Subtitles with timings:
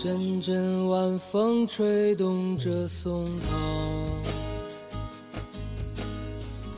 [0.00, 3.46] 阵阵晚风吹动着松涛，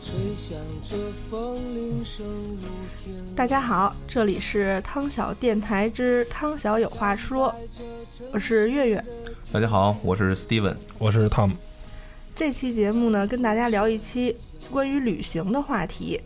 [0.03, 0.57] 吹响
[0.89, 0.97] 着
[1.29, 2.67] 风铃声如
[3.05, 3.15] 天。
[3.37, 7.55] 大家好，这里是汤小电台之汤小有话说，
[8.33, 9.05] 我是月月。
[9.53, 10.77] 大家好，我是 Steven。
[10.99, 11.53] 我是 Tom，
[12.35, 14.35] 这期节目呢，跟大家聊一期
[14.71, 16.19] 关于旅行的话题。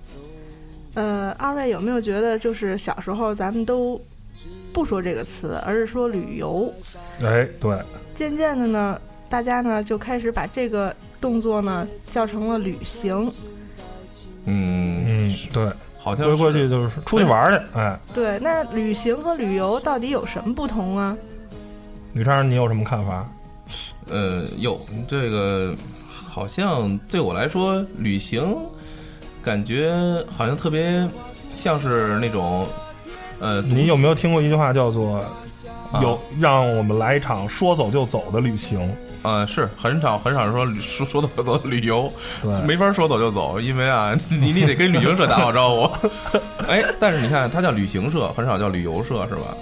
[0.94, 4.00] 呃，二位有没有觉得，就是小时候咱们都
[4.74, 6.70] 不说这个词，而是说旅游？
[7.22, 7.78] 哎，对，
[8.14, 13.32] 渐渐的呢，大家呢就开始把这个动作呢叫成了旅行。
[14.46, 21.16] 嗯，嗯，对，好像回过去就是出去玩去，哎，对，那旅行和旅游到底有什么不同啊？
[22.12, 23.26] 吕超，你有什么看法？
[24.10, 25.74] 呃，有这个，
[26.10, 28.54] 好像对我来说，旅行
[29.42, 29.94] 感觉
[30.28, 31.08] 好像特别
[31.54, 32.66] 像是那种，
[33.44, 35.18] 呃，你有没有听过一句话叫做
[35.92, 42.10] 啊“有让我们来一场说走就走的旅行啊，是很少很少说说说走就走旅游，”？
[42.40, 46.08] 对，没法说走就走，因为啊，你你得跟旅行社打好招呼。
[46.66, 49.54] 哎，但是你看，它叫旅行社，很少叫旅游社，是吧？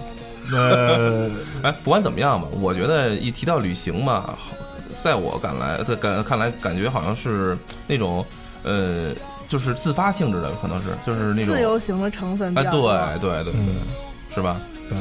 [0.53, 1.29] 呃，
[1.63, 4.33] 哎，不管怎么样吧，我觉得一提到旅行嘛，
[5.03, 7.59] 在我感来，在感看来，感觉好像是
[7.89, 8.25] 那种
[8.63, 9.11] 呃，
[9.53, 12.91] 就是自发性质的，可能是就是那种自由行的成分比哎，较多。
[12.91, 13.81] 对对对对，嗯，
[14.35, 14.59] 是吧？
[14.89, 14.97] 对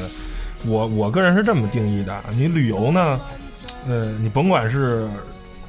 [0.70, 3.18] 我我个人是这么定义的，你旅游呢，
[3.88, 5.08] 呃，你甭管是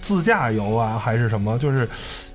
[0.02, 1.88] 自驾游啊还是什么，就是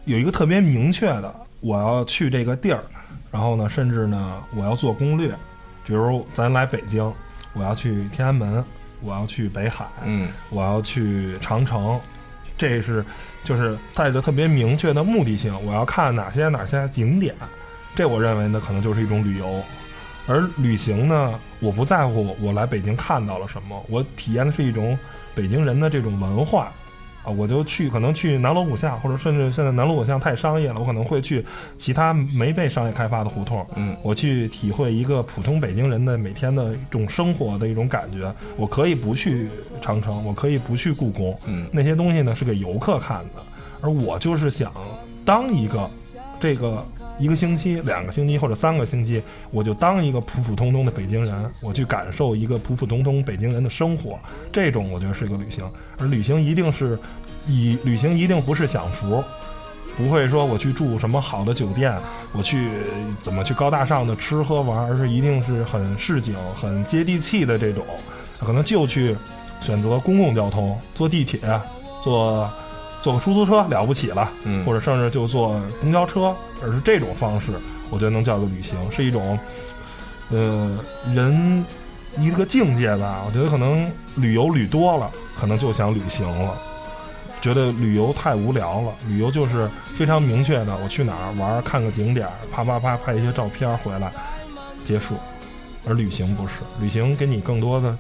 [0.07, 2.83] 有一个特别明确的，我要去这个地儿，
[3.31, 5.29] 然后呢，甚至呢，我要做攻略，
[5.85, 7.13] 比如咱来北京，
[7.53, 8.65] 我要去天安门，
[9.03, 12.01] 我要去北海，嗯我要去长城，
[12.57, 13.05] 这是
[13.49, 17.35] 就是带着特别明确的目的性，我要看哪些哪些景点，
[17.97, 19.63] 这我认为呢可能就是一种旅游。
[20.27, 24.99] 而旅行呢，我不在乎我来北京看到了什么，我体验的是一种
[25.35, 26.71] 北京人的这种文化，
[27.31, 31.45] 我就去可能去南锣鼓巷，或者甚至现在南锣鼓巷太商业了，我可能会去
[31.77, 33.97] 其他没被商业开发的胡同，嗯。
[34.03, 38.33] 我去体会一个普通北京人的每天的一种生活的一种感觉。
[38.57, 39.49] 我可以不去
[39.81, 41.69] 长城，我可以不去故宫，嗯。
[41.73, 43.43] 那些东西呢是给游客看的，
[43.81, 44.73] 而我就是想
[45.25, 45.91] 当一个
[46.41, 46.87] 这个
[47.19, 54.19] 一个星期、两个星期或者三个星期，我就当一个普普通通的北京人，我去感受一个普普通通北京人的生活，
[54.53, 55.69] 这种我觉得是一个旅行。
[55.99, 56.99] 而旅行一定是
[57.47, 59.23] 以旅行一定不是享福。
[59.97, 61.93] 不会说我去住什么好的酒店，
[62.33, 62.71] 我去
[63.21, 67.85] 怎么去高大上的吃喝玩，而是一定是很市井、很接地气的这种，
[68.39, 69.17] 可能就去
[69.61, 71.41] 选择公共交通，坐地铁，
[72.01, 72.49] 坐
[73.03, 77.53] 坐个出租车了不起了，嗯，或者甚至就坐公交车，而是这种方式，
[77.91, 79.39] 我觉得能叫做旅行，是一种，
[80.31, 80.79] 呃，
[81.15, 81.65] 人
[82.19, 83.23] 一个境界吧。
[83.27, 86.57] 我觉得可能旅游旅多了，可能就想旅行了，
[87.41, 88.93] 觉得旅游太无聊了。
[89.07, 94.11] 旅游就是非常明确的，我去哪儿玩儿，看个景点，啪啪啪拍一些照片回来，
[94.85, 95.15] 结束。
[95.87, 97.97] 而旅行不是，旅行给你更多的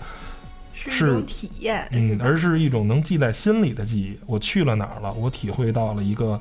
[0.84, 4.18] 是是一种体验，嗯而是一种能记在心里的记忆。
[4.26, 5.12] 我去了哪儿了？
[5.14, 6.40] 我体会到了一个，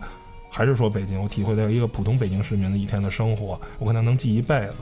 [0.50, 4.76] 还是说北京，我体会到一个普通北京市民的一天的生活，我可能能记一辈子。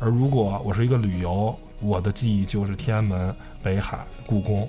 [0.00, 4.68] 而如果我是一个旅游，我的记忆就是天安门、北海、故宫，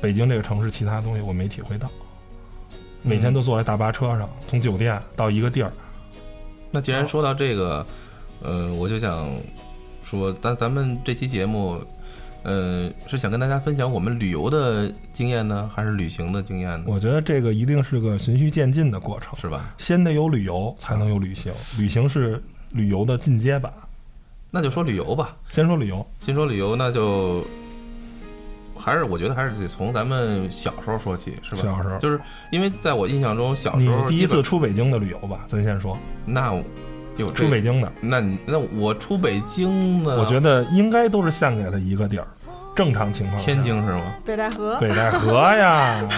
[0.00, 1.88] 北京这个城市其他东西我没体会到。
[3.02, 5.72] 每天都坐在大巴车上，从酒店到一个地儿，
[6.70, 7.86] 那既然说到这个，
[8.42, 9.28] 呃，我就想
[10.04, 11.80] 说，但咱们这期节目，
[12.42, 16.84] 呃，是想跟大家分享我们旅游的经验呢，还是旅行的经验呢？
[16.86, 19.38] 我觉得这个一定是个循序渐进的过程。
[19.38, 19.74] 是吧？
[19.78, 21.52] 先得有旅游，才能有旅行。
[21.78, 22.42] 旅行是
[22.72, 23.72] 旅游的进阶版。
[24.50, 25.36] 那就说旅游吧。
[25.48, 27.44] 先说旅游，先说旅游，那就
[28.76, 31.62] 还是我觉得还是得从咱们小时候说起，是吧？
[31.62, 32.20] 小时候就是
[32.50, 36.52] 因为在我印象中，小时候第一次出北京的旅游吧，咱先说那
[37.16, 40.16] 有出北京的，那你那我出北京的？
[40.18, 42.26] 我觉得应该都是献给了一个地儿。
[42.74, 44.14] 正常情况，天津是吗？
[44.24, 44.78] 北戴河。
[44.80, 46.00] 北戴河呀。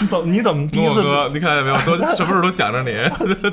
[0.00, 1.02] 你怎么你怎么第一次？
[1.32, 1.76] 你看见没有？
[1.84, 2.92] 都什么时候都想着你，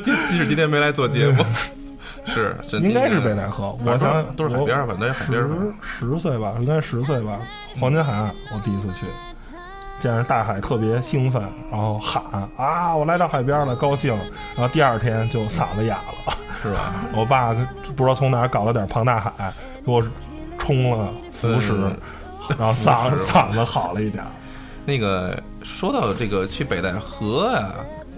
[0.04, 1.44] 即即使今天没来做节目，
[2.26, 3.78] 是是应该是北戴河。
[3.86, 5.50] 我想都是海边儿，反正海边儿。
[5.82, 7.40] 十十岁吧，应该十岁吧。
[7.80, 9.06] 黄金海岸，我第一次去，
[10.00, 11.42] 见着大海特别兴奋，
[11.72, 12.24] 然后喊
[12.58, 14.16] 啊，我来到海边了，高兴。
[14.56, 16.94] 然后第二天就嗓子哑了，是吧？
[17.14, 19.32] 我爸不知道从哪儿搞了点庞大海，
[19.86, 20.04] 给我
[20.58, 21.96] 冲了服食，嗯
[22.58, 24.24] 然后嗓嗓子好了一点。
[24.86, 27.70] 那个说到这个去北戴河呀、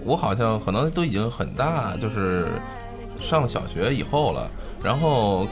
[0.04, 2.46] 我好像可能都已经很大，就是
[3.20, 4.48] 上了小学以后了。
[4.82, 5.46] 然后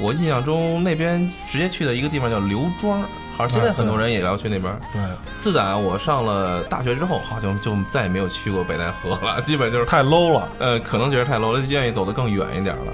[0.00, 3.00] 我印象中那边直接去的一个地方叫刘庄，
[3.36, 4.72] 好像现在很多人也要去那边。
[4.92, 5.00] 对，
[5.38, 10.48] 自打我上了大学之后，好像就再也没有去过北戴河了， 基本就是太 low 了。
[10.58, 12.92] 呃，可能觉得太 low 了，就愿意走得更远一点了。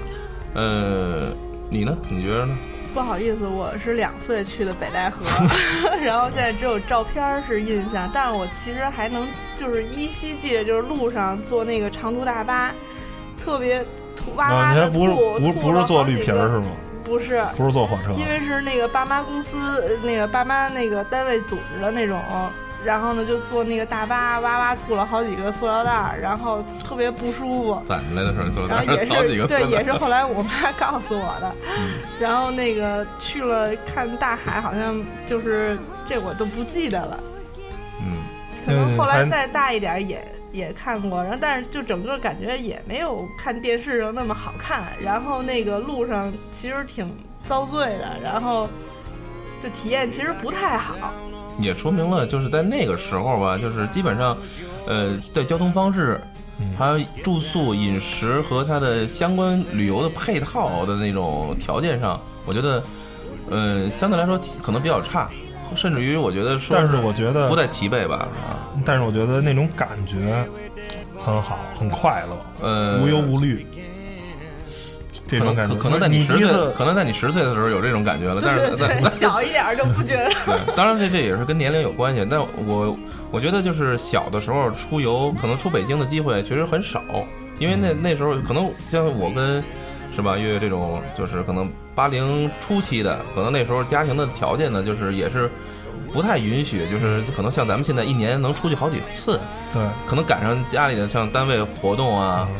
[0.55, 1.29] 呃，
[1.69, 1.95] 你呢？
[2.09, 2.55] 你觉得呢？
[2.93, 5.25] 不好意思，我是两岁去的北戴河，
[6.03, 12.71] 然后现在只有照片儿是印象，但是我其实还能就是依稀记得，就是路上坐那个长途大巴，
[13.43, 13.83] 特别
[14.15, 16.67] 吐哇啊，哇的你还不是吐，不是不是坐绿皮儿是吗？
[17.03, 18.13] 不是，不是坐火车。
[18.17, 22.19] 因为是那个爸妈公司，呃那个爸妈那个单位组织的那种，
[22.83, 27.81] 然后呢就坐那个大巴，哇哇吐了好几个塑料袋儿，然后特别不舒服。
[27.85, 31.53] 攒着来的时候，塑料然后也袋好 几个是对，塑料袋也是后来我妈告诉我的。
[31.77, 37.19] 嗯然后那个去了看大海，好像就是这我都不记得了，
[37.99, 38.17] 嗯，
[38.65, 44.93] 可能后来再大一点儿也也看过，然后但是就整个感觉也没有看电视上那么好看。
[45.01, 47.13] 然后那个路上其实挺
[47.45, 48.69] 遭罪的，然后
[49.61, 51.11] 就体验其实不太好。
[51.59, 54.37] 也说明了，就是在那个时候吧，就是基本上，
[54.87, 56.19] 呃，在交通方式，
[56.59, 62.83] 嗯还有住宿、饮食和它的相关旅游的配套的那种条件上，我觉得，
[63.51, 65.29] 呃，相对来说可能比较差，
[65.75, 70.45] 甚至于我觉得说，但是我觉得不太齐备吧，啊，但是我觉得那种感觉
[71.17, 73.65] 很好，很快乐，呃，无忧无虑。
[75.25, 78.75] 这可能种感觉可可能在你十岁，可能在你十岁的时候有这种感觉了，但是
[79.17, 80.29] 小一点儿就不觉得。
[80.45, 82.95] 对，当然这这也是跟年龄有关系，但我
[83.31, 87.01] 我觉得就是小的时候出游，可能出北京的机会确实很少，
[87.57, 89.63] 因为那那时候可能像我跟
[90.15, 95.49] 是吧月月这种，就是可能八零初期的，可能那时候家庭的条件呢，就是也是
[96.13, 99.39] 不太允许，就是可能像咱们现在一年能出去好几次，
[99.73, 102.47] 对，可能赶上家里的像单位活动啊。
[102.49, 102.55] 嗯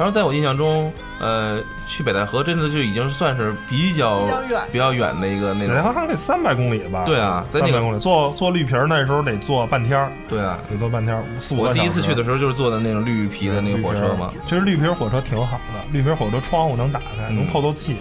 [0.00, 7.02] 反正在我印象中，呃，去北戴河真的就已经算是比较比较远比较远的一个那北戴河种，好像得三百公里吧？
[7.04, 10.58] 对啊在那个三百公里，坐坐绿皮儿那时候得坐半天儿，对啊。
[10.70, 11.74] 得坐半天儿，四五我。
[11.74, 17.96] 第一次去的时候就是坐的那种绿皮的那个火车嘛，其实绿皮儿火车挺好的，绿皮儿火车窗户能打开，嗯能透透气。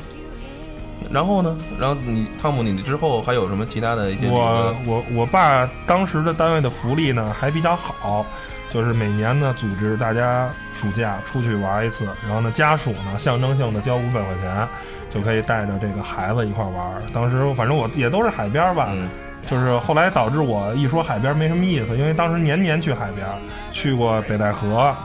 [1.11, 4.75] 然后呢，然后你汤姆，你之后还有什么其他的一些旅我的？
[4.85, 8.25] 我我爸当时的单位的福利呢还比较好，
[8.69, 14.67] 就是每年呢组织大家暑假出去玩一次，然后呢家属呢象征性的交五百块钱，
[15.09, 17.01] 就可以带着这个孩子一块玩儿。
[17.13, 19.09] 当时反正我也都是海边儿吧，嗯
[19.49, 23.25] 就是后来导致我一说海边没什么意思，因为当时年年去海边，
[23.71, 24.95] 去过北戴河，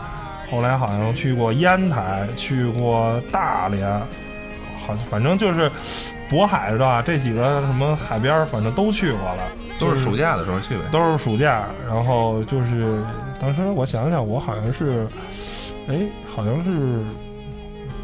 [0.50, 3.88] 后来好像去过烟台，去过大连，
[4.76, 5.70] 好，反正就是
[6.28, 7.00] 渤海是吧？
[7.00, 9.42] 这几个什么海边，反正都去过了，
[9.78, 10.82] 都是暑假的时候去呗。
[10.92, 11.64] 都是暑假。
[11.88, 13.02] 然后就是
[13.44, 15.06] 当时我想想，我好像是，
[15.86, 16.00] 哎，
[16.34, 16.70] 好像是，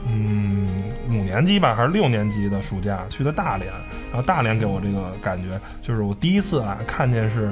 [0.06, 0.69] 嗯，
[1.08, 3.72] 五年级吧，还是六年级的暑假去的大连。
[4.12, 7.50] 然后大连给我这个感觉，就是我第一次啊看见是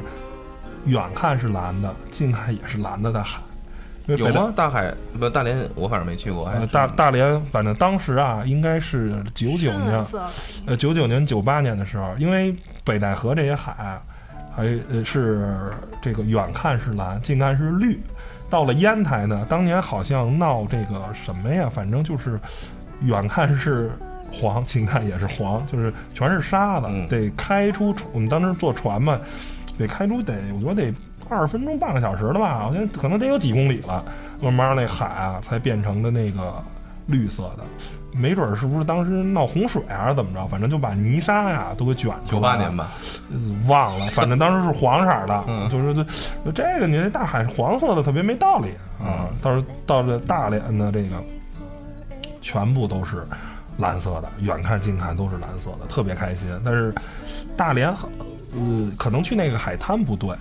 [0.84, 3.40] 远看是蓝的，近看也是蓝的的海。
[4.06, 4.52] 因为北戴有吗？
[4.54, 6.52] 大海不大连，我反正没去过。
[6.70, 10.04] 大大连，反正当时啊，应该是九九年
[10.66, 12.54] 呃，九九年、九八年的时候，因为
[12.84, 14.02] 北戴河这些海啊，
[14.58, 15.72] 还呃是
[16.02, 18.00] 这个远看是蓝，近看是绿。
[18.50, 22.40] 到了烟台呢，当年好像闹这个什么呀，反正就是
[23.02, 23.88] 远看是
[24.32, 29.20] 黄，近看也是黄，就是全是沙子，嗯得开出我们当时坐船嘛，
[29.78, 30.98] 得开出得我觉得得
[31.28, 34.04] 二十分钟半个小时了吧，我觉得可能得有几公里了，
[34.40, 36.60] 慢慢那海啊才变成的那个
[37.06, 37.64] 绿色的。
[38.12, 42.92] 没准儿是不是当时闹洪水还是怎么着，反正就把泥沙呀都给卷出来了九八年，吧，
[43.30, 43.38] 呃
[43.68, 45.94] 忘了，反正当时是黄色的，嗯 就是
[46.44, 49.28] 这这个你这大海是黄色的，特别没道理啊。
[49.42, 51.22] 到时候到这大连的这个，
[52.40, 53.26] 全部都是
[53.76, 56.48] 蓝色的，远看近看都是蓝色的，特别开心。
[56.64, 56.92] 但是
[57.56, 60.34] 大连，呃，可能去那个海滩不对，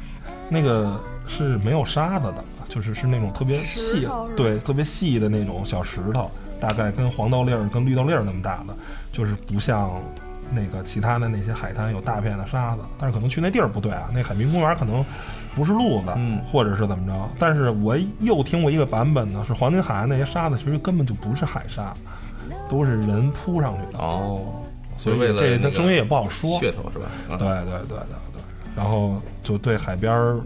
[0.50, 6.30] 那个是没有沙子的，就是是那种特别细对，特别细的那种小石头，
[6.60, 8.74] 大概跟黄豆粒儿、跟绿豆粒儿那么大的，
[9.12, 9.92] 就是不像
[10.50, 12.82] 那个其他的那些海滩有大片的沙子。
[12.98, 15.04] 但是可能去那地儿不对啊，那海滨公园可能
[15.56, 17.30] 不是路子，嗯或者是怎么着。
[17.38, 21.94] 但是我又听过一个版本呢，是黄金海岸那些沙子其实根本就不是海沙，
[22.70, 24.00] 都是人铺上去的。
[24.02, 24.64] 哦，
[24.98, 26.52] 所以为了那个这这中间也不好说。
[26.60, 27.06] 噱头是吧？
[27.30, 27.98] 啊对对对对
[28.34, 28.42] 对，
[28.76, 30.40] 然后就对海边儿，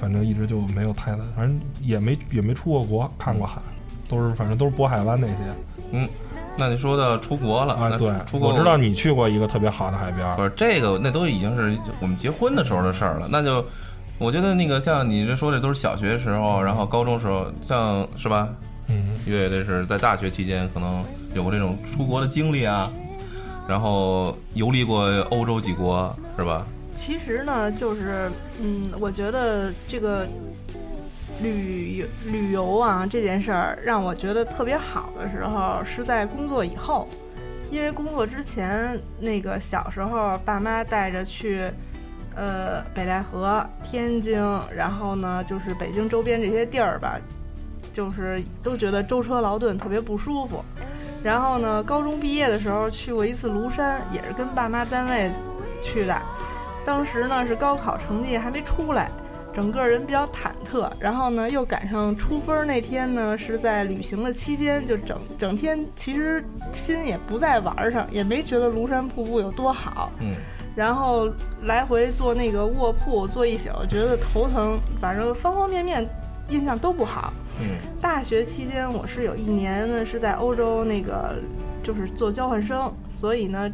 [0.00, 3.60] 反正一直就没有太大，反正也没也没出过国，看过海，
[4.08, 5.34] 都是反正都是渤海湾那些
[5.92, 6.08] 嗯
[6.58, 7.90] 那你说到出国了啊。
[7.98, 13.28] 对，出国我知道你去过一个特别好的海边儿不，是这个，那都已经是我们结婚的时候的事儿了。
[13.30, 13.62] 那就
[14.18, 18.48] 我觉得那个像你这说的都是小学时候，然后高中时候，像是吧？
[18.88, 22.90] 嗯，因为这是在大学期间可能有过这种出国的经历啊，
[23.68, 26.66] 然后游历过欧洲几国是吧？
[26.96, 30.26] 其实呢，就是嗯，我觉得这个
[31.40, 37.06] 旅游旅游啊这件事儿，让我觉得特别好的时候是在工作以后，
[37.70, 41.70] 因为工作之前那个小时候，爸妈带着去。
[42.38, 44.38] 呃，北戴河、天津，
[44.70, 47.18] 然后呢，就是北京周边这些地儿吧，
[47.94, 50.62] 就是都觉得舟车劳顿特别不舒服。
[51.24, 55.30] 然后呢，高中毕业的时候去过一次庐山，也是跟爸妈单位
[55.82, 56.14] 去的。
[56.86, 59.10] 当时呢是高考成绩还没出来，
[59.52, 60.88] 整个人比较忐忑。
[61.00, 70.12] 然后呢，又赶上出分那天呢，是在旅行的期间，就整整天其实心也不在玩上，也没觉得庐山瀑布有多好。
[70.20, 70.32] 嗯。
[70.76, 71.28] 然后
[71.62, 76.06] 来回坐那个卧铺坐一宿，觉得头疼，反正方方面面
[76.50, 77.32] 印象都不好。
[77.60, 81.34] 嗯，大学期间我是有一年呢是在欧洲那个
[81.82, 83.72] 就是做交换生，所以呢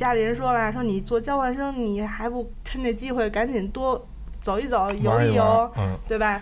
[0.00, 4.02] 家里人说了，说你做交换生，你还不趁这机会赶紧多
[4.40, 6.40] 走一走、游一游，嗯，对吧？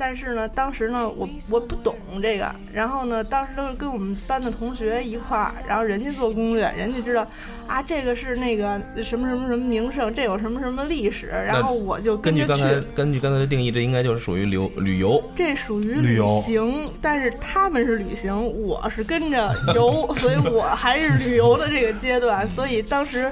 [0.00, 7.26] 但是呢，当时呢，我我不懂这个，然后呢，当时都是跟我们班的同学一块儿，然后人家做攻略，人家知道
[7.66, 23.28] 啊，这个是那个什么什么什么名胜，这有什么什么历史，然后我就根据刚才根据刚才的定义，这应该就是属于旅旅游，这属于旅行，但是他们是旅行，我是跟着游， 所以我还是旅游的这个阶段，所以当时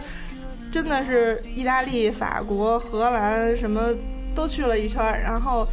[0.73, 3.95] 真的是意大利、法国、荷兰什么
[4.35, 5.65] 都去了一圈，然后。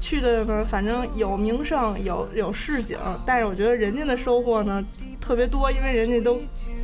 [0.00, 4.82] 去的呢，反正有名胜，有有市井，但是我觉得人家的收获呢
[5.20, 6.40] 特别多，因为人家都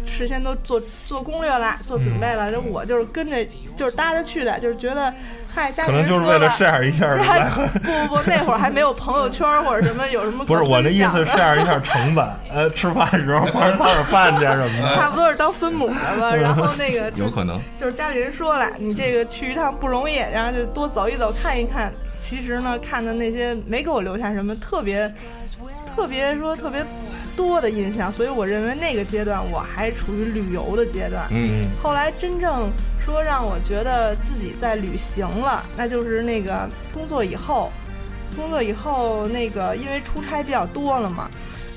[0.06, 2.50] 事先都做做攻略了，做准备了。
[2.50, 3.44] 这我就是跟着，
[3.74, 5.12] 就是搭着去的，就是觉得，
[5.54, 7.16] 嗨，家可能就是为了 share 一下。
[7.16, 12.28] 不不不，那会儿还没有朋友圈或者什么，有什么不是我那意思， share 一下成本。
[12.52, 14.94] 呃，吃饭的时候帮人掏点饭去什么的。
[14.96, 16.34] 差不多是当分母的吧。
[16.34, 21.90] 然后那个有可能就是家里人说了，你这个去一趟不容易，然后就多走一走，看一看。
[22.28, 25.12] 其实呢，看的那些没给我留下什么特别、
[25.94, 26.84] 特别说特别
[27.36, 31.24] 多的印象，所以我认为那个阶段我还处于旅游的阶段。
[31.30, 31.68] 嗯。
[31.80, 32.68] 后来真正
[33.00, 37.70] 说让我觉得自己在旅行了，那就是那个工作以后。
[38.34, 41.30] 工作以后，那个因为出差比较多了嘛，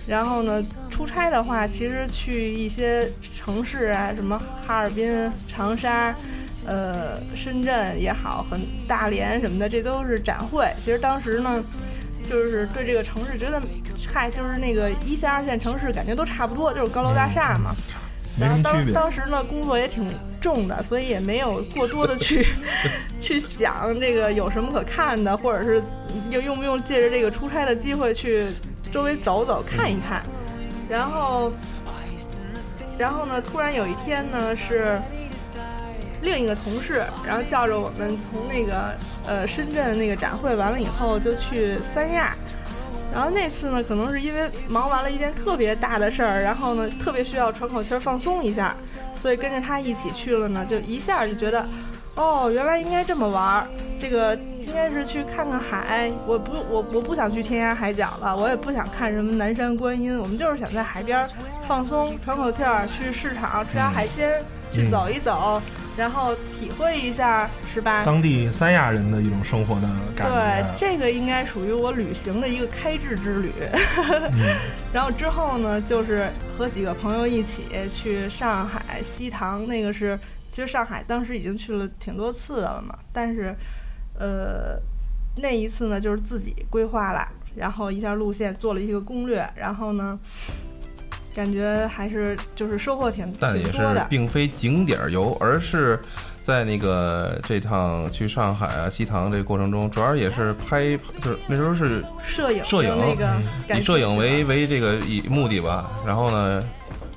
[0.08, 6.16] 然后呢，出差的话，其实去一些城市啊，什么哈尔滨、长沙。
[6.70, 10.72] 呃，深圳也好，很大连什么的，这都是展会。
[10.80, 11.64] 其实当时呢，
[12.30, 13.60] 就是对这个城市觉得，
[14.14, 17.76] 嗨，就是那个一线、二线城市，感觉都差不多，就是高楼大厦嘛。
[18.40, 22.46] 然后当当时呢，工作也挺重的，所以也没有过多的去
[23.20, 25.82] 去想这个有什么可看的，或者是
[26.30, 28.46] 用用不用借着这个出差的机会去
[28.92, 30.22] 周围走走看一看。
[30.88, 31.52] 然后，
[32.96, 35.02] 然后呢，突然有一天呢是。
[36.22, 38.94] 另一个同事，然后叫着我们从那个
[39.26, 42.36] 呃深圳那个展会完了以后就去三亚，
[43.14, 48.76] 然后那次呢可能是因为忙完了一件特别大的事儿，然后呢特别需要喘口气儿放松一下，
[49.18, 51.66] 所以跟着他一起去了呢，就一下就觉得，
[52.16, 53.68] 哦，原来应该这么玩儿，
[54.00, 61.26] 这个应该是去看看海，我不我我不想去天涯海角了，我也不想看什么南山观音，我们就是想在海边
[61.66, 65.62] 放松喘口气儿，去市场吃点海鲜，去走一走。
[66.00, 68.06] 然后体会一下，是吧？
[68.06, 70.34] 当地三亚人的一种生活的感觉。
[70.34, 73.52] 对，这个应该属于我旅行的一个开智之旅。
[74.94, 77.64] 然后之后呢，就是和几个朋友一起
[77.94, 80.18] 去上海西塘，那个是
[80.50, 83.54] 其实上海当时已经去了挺多次的了嘛，但是
[84.18, 84.80] 呃
[85.36, 87.28] 那一次呢，就是自己规划了，
[87.58, 90.18] 然后一下路线做了一个攻略，然后呢。
[91.34, 96.00] 感觉还是就是收获挺但也是并非景点游，而是
[96.42, 106.64] 在那个这趟去上海啊西塘这个过程中，主要也是拍，就是那时候是摄影摄影那个以摄影为为这个以目的吧，然后呢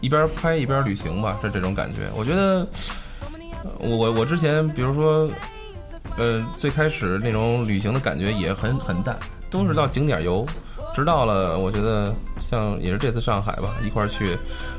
[0.01, 2.03] 一边拍一边旅行吧，是这种感觉。
[2.15, 2.67] 我觉得
[3.79, 5.31] 我我之前比如说，
[6.19, 9.19] 呃最开始那种旅行的感觉也很很淡，
[9.51, 10.47] 都是到景点游。
[10.95, 14.37] 知道了，我觉得像也是这次上海吧，一块儿去，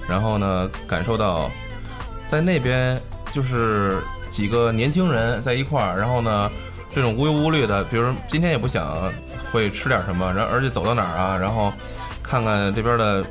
[0.08, 1.50] 然后呢，感受到
[2.27, 3.00] 在那边
[3.32, 3.98] 就是
[4.29, 6.51] 几个年轻人在一块儿，然后呢，
[6.93, 9.12] 这种无忧无虑的，比如今天也不想
[9.51, 11.74] 会吃点什么，然后而且走到哪儿啊，然后
[12.22, 13.25] 看看这边的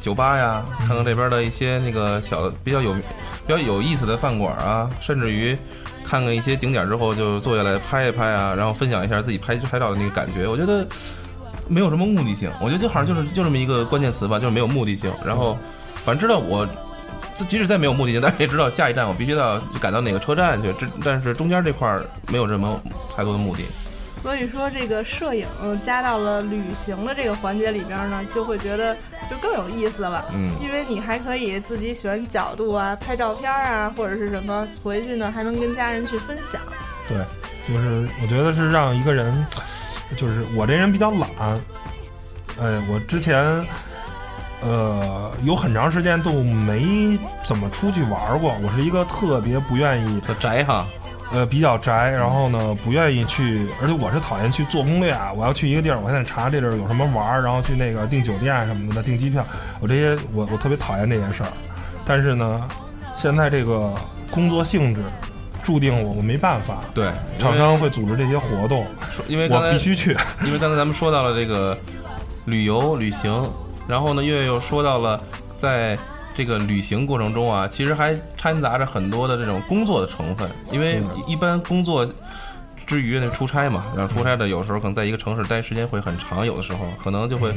[0.00, 5.58] 酒吧呀，看看这边的一些那个小比较有比较有意思的饭馆啊，甚至于
[6.04, 10.86] 看看一些景点之后就坐下来拍一拍啊，然后分享一下自己拍拍照的那个感觉，我觉得。
[11.70, 15.10] 没有什么目的性，我觉得就好像就是就这么一个关键词吧，就是没有目的性。
[15.24, 15.56] 然后，
[16.04, 16.68] 反正知道我
[17.48, 20.72] 即使再没有目的性，但是也知道下一站我必须到赶到哪个车站去。
[20.72, 22.80] 这但是中间这块儿没有什么
[23.16, 23.62] 太多的目的。
[24.08, 25.46] 所以说，这个摄影
[25.82, 28.94] 加到了旅行的这个环节里边呢，就会觉得
[29.30, 30.26] 就更有意思了。
[30.34, 36.60] 嗯，因为你还可以自己选角度啊，拍照片啊，或者是什么，回去呢还能跟家人去分享。
[37.08, 37.16] 对，
[37.66, 39.46] 就是我觉得是让一个人，
[40.16, 41.28] 就是我这人比较懒，
[42.60, 43.64] 哎，我之前
[44.62, 50.86] 呃有很长时间都没怎么出去玩过，我是一个特别不愿意特宅哈。
[51.32, 55.30] 呃，比较宅，然后呢，不愿意去，而且我是讨厌去做攻略啊。
[55.32, 59.46] 我要去一个地儿，我现在查这地儿有什么玩儿，然后去那个订酒店什么的，订机票，
[59.78, 61.50] 我这些我我特别讨厌这件事儿。
[62.04, 62.68] 但是呢，
[63.16, 63.94] 现在这个
[64.28, 65.02] 工作性质
[65.62, 68.86] 注定我我没办法，对，厂商会组织这些活动，
[69.28, 70.16] 因为我必须去。
[70.44, 71.78] 因为刚才咱们说到了这个
[72.44, 73.48] 旅游旅行，
[73.86, 75.22] 然后呢，月月又说到了
[75.56, 75.98] 在。
[76.32, 82.08] 这个旅行过程中啊，其实还掺杂着很多的这种工作的成分，因为一般工作
[82.86, 87.52] 之余那出差嘛，然后出差的有时候可能在一个城市待时间会很长，有的时候可能就会，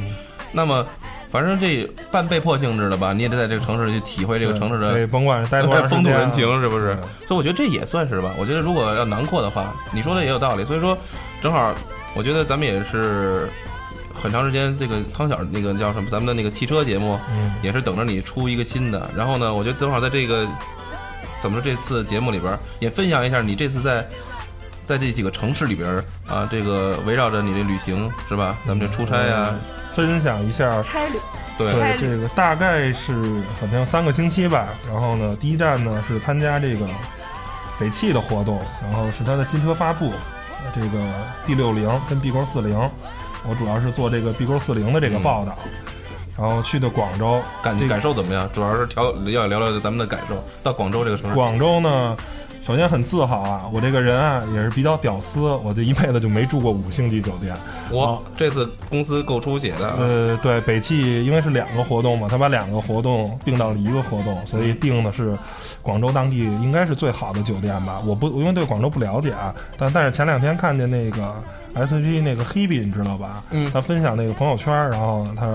[0.53, 0.85] 那么
[1.29, 6.95] 反正这半被迫性质的吧，你也得在这个城市去体会这个城市的，甭管待多 风土人情，是不是？
[7.25, 8.31] 所以我觉得这也算是吧。
[8.37, 10.63] 我觉得如果要囊括的话，你说的也有道理。
[10.63, 10.97] 所以说，
[11.41, 11.73] 正好
[12.15, 13.49] 我觉得咱们也是。
[14.21, 16.07] 很长时间，这个汤小那个叫什么？
[16.09, 17.19] 咱们的那个汽车节目，
[17.61, 19.09] 也是等着你出一个新的。
[19.13, 20.47] 然后呢，我觉得正好在这个
[21.41, 24.07] 怎么说这次节目里边，也分享一下你这次在
[24.85, 28.55] 在这几个城市里边啊，这个围绕着你的旅行是吧？
[28.65, 29.53] 咱们这出差呀，
[29.93, 31.19] 分享一下差旅。
[31.57, 33.13] 对，这个大概是
[33.59, 34.69] 好像三个星期吧。
[34.87, 36.87] 然后呢，第一站呢是参加这个
[37.79, 40.11] 北汽的活动，然后是它的新车发布，
[40.73, 40.99] 这个
[41.45, 42.77] D 六零跟 B 勾四零。
[43.45, 45.57] 我主要是做这个 B 勾四零的这个报道，
[46.37, 48.49] 然后去的广州，感感受怎么样？
[48.53, 50.43] 主要是调要聊聊咱们的感受。
[50.63, 52.15] 到广州这个城市，广州呢，
[52.63, 57.53] 首先很自豪啊，我这个人啊也是比较屌丝，我这一辈子就没住过五星级酒店。
[57.91, 59.89] 我这次公司够出血的。
[59.97, 65.37] 呃，对，北汽因为是两个活动嘛，他把两个活动并到了一个活动，所以定的是
[65.81, 68.01] 广州当地应该是最好的酒店吧。
[68.05, 71.35] 我不因为对广州不了解啊，但但是前两天看见那个。
[71.75, 73.43] S G 那个 Hebe 你知道吧？
[73.49, 75.47] 嗯，他分享那个朋友圈，然后他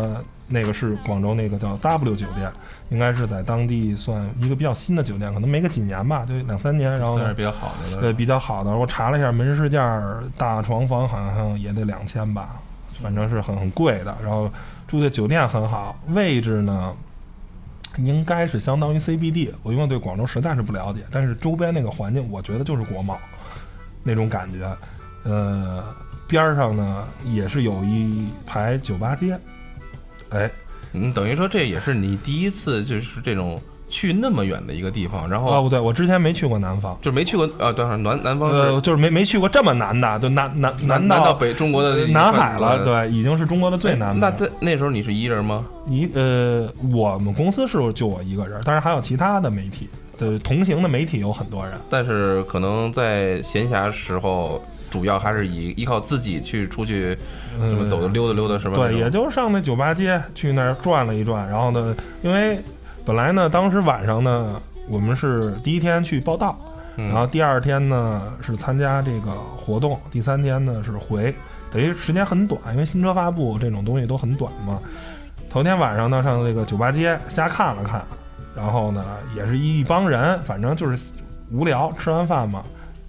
[0.49, 2.51] 那个是广州那个叫 W 酒店，
[2.89, 6.91] 应该是在当地算一个比较新的酒店，可能没个几年吧，就两三年。
[6.99, 8.01] 然后算是比较好的。
[8.01, 8.71] 对，比较好的。
[8.71, 10.03] 我查了一下，门市价
[10.37, 12.57] 大床房好像也得两千吧，
[13.03, 14.17] 反正是很很贵的。
[14.23, 14.51] 然后
[14.87, 16.95] 住的酒店很好，位置呢
[17.99, 19.53] 应该是相当于 C B D。
[19.63, 23.19] 我因为对广州实在是不了解，但是周边那个环境，我觉得就是国贸
[24.03, 24.77] 那种感觉，
[25.25, 25.85] 呃。
[26.31, 29.41] 边儿上呢也是有一排酒吧街，
[30.31, 30.51] 哎，
[30.93, 44.19] 嗯，等于说这也是你第一次就是这种去那么远的一个地方，然后哦不对，我之前没去过南方，就是没去过啊，当然南南方呃就是没没去过这么南的，就南南南到北中国的南海了，对，已经是中国的最南。
[44.19, 45.65] 那在那时候你是一人吗？
[45.87, 49.89] 一呃，我们公司是就我一个人，当然还有其他的媒体，
[50.19, 54.63] 对，同行的媒体有很多人，但是可能在闲暇时候。
[54.91, 57.17] 主要还是以依靠自己去出去，
[57.59, 58.75] 什么走的溜达溜达是吧？
[58.75, 62.61] 对，也就上那酒吧街去那儿转了一转，然后呢，因为
[63.05, 66.59] 本来呢，当时晚上呢，我们是第一天去报道，
[66.97, 71.35] 然后第二天呢是参加这个活动，第三天呢是回，
[71.71, 74.81] 等于时间很短，因为新车发布这种东西都很短嘛。
[75.51, 78.05] 头天晚上呢上那个酒吧街瞎看了看，
[78.55, 81.13] 然后呢也是一帮人，反正就是
[81.51, 82.63] 无聊，吃完饭嘛。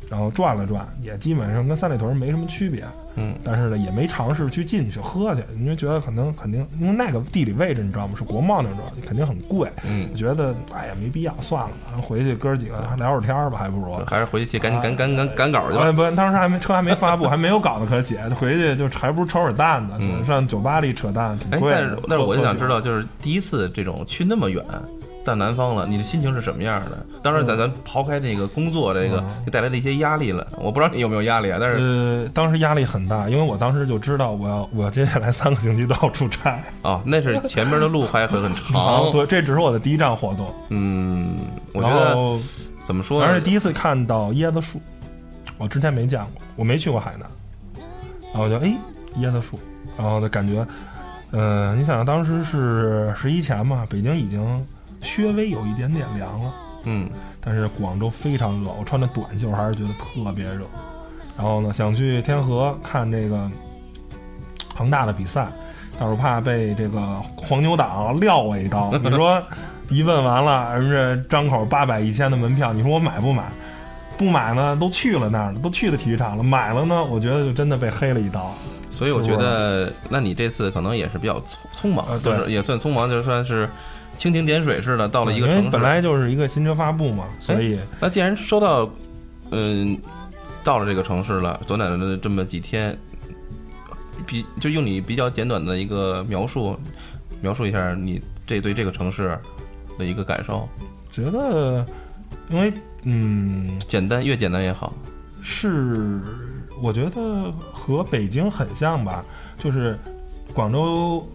[0.09, 2.83] 然后转了转，也基本上跟三里屯没什么区别，
[3.15, 8.15] 嗯，但是呢，也没尝试去进去喝去，因为觉得可能肯定，因为那个地理位置你知道吗？
[8.17, 15.91] 是国贸那种，肯定很贵，嗯，觉得哎呀没必要，算了，回去哥几个聊会儿天儿吧，还不如还是回去赶紧赶赶赶赶稿去吧。
[15.91, 21.71] 不，当时还没车还没发布，还没有稿子可写，回去就还不如抽会儿蛋呢，上酒吧里扯蛋，挺贵。
[21.71, 24.65] 但是但是我就想知道，就是第一次这种去那么远。
[25.25, 27.05] 到南方了，你的心情是什么样的？
[27.21, 31.57] 当然，在咱抛开那个工作这个带来的一些压力了，我不知道你有没有压力啊。
[31.59, 37.01] 但是呃，当时压力很大，因为我当时就知道我要我接下来三个星期都要出差啊。
[37.05, 40.51] 那是前面的路还会很 长，对，这只是我的第一站活动。
[40.69, 41.35] 嗯，
[41.73, 42.15] 我觉得
[42.81, 43.27] 怎么说呢？
[43.27, 44.81] 而且第一次看到椰子树，
[45.57, 47.29] 我之前没见过，我没去过海南，
[48.31, 48.73] 然后我就哎
[49.17, 49.59] 椰子树，
[49.97, 50.65] 然后就感觉，
[51.33, 54.65] 嗯，你想想当时是十一前嘛，北京已经。
[55.01, 57.09] 稍微有一点点凉了，嗯，
[57.41, 60.65] 但是广州非常热，我穿着短袖还是觉得特别热。
[61.37, 63.49] 然后呢，想去天河看这个
[64.75, 65.47] 恒大的比赛，
[65.99, 66.99] 但是怕被这个
[67.35, 68.91] 黄牛党撂我一刀。
[69.01, 69.41] 你说
[69.89, 73.43] 一问完了，人家张口八百一千的门票，你说我买不买？
[74.17, 76.43] 不买呢，都去了那儿了，都去了体育场了。
[76.43, 78.53] 买了呢，我觉得就真的被黑了一刀。
[78.89, 83.69] 所以我觉得，那你这次可能也是比较匆匆忙，呃对就是也算匆忙，就算是
[84.17, 85.65] 蜻蜓点水似的到了一个因城市。
[85.65, 88.89] 为本来就是一个新车发布嘛，所以那既然收到，
[89.51, 89.97] 嗯，
[90.63, 92.97] 到了这个城市了，短短的这么几天，
[94.25, 96.77] 比就用你比较简短的一个描述，
[97.41, 99.39] 描述一下你这对这个城市
[99.97, 100.67] 的一个感受，
[101.11, 101.85] 觉得，
[102.49, 104.93] 因为嗯，简单越简单越好。
[105.41, 106.19] 是
[106.81, 109.23] 我觉得和北京很像吧，
[109.57, 109.97] 就是
[110.53, 111.25] 广州。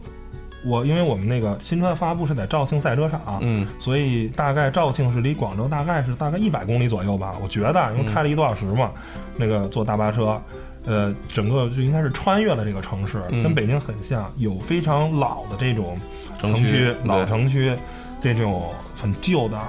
[0.65, 3.67] 我因为我们那个新车发布是在肇庆赛车场，嗯。
[3.79, 8.91] 所以大概肇庆是离广州大概是大概一百公里左右吧，我觉得，因为开了一个多小时嘛，
[9.37, 10.41] 那个坐大巴车，
[10.87, 13.43] 呃，整个就应该是穿越了这个城市，嗯。
[13.43, 15.99] 跟北京很像，有非常老的这种
[16.39, 17.77] 城区，区老城区，
[18.21, 19.61] 这种很旧的，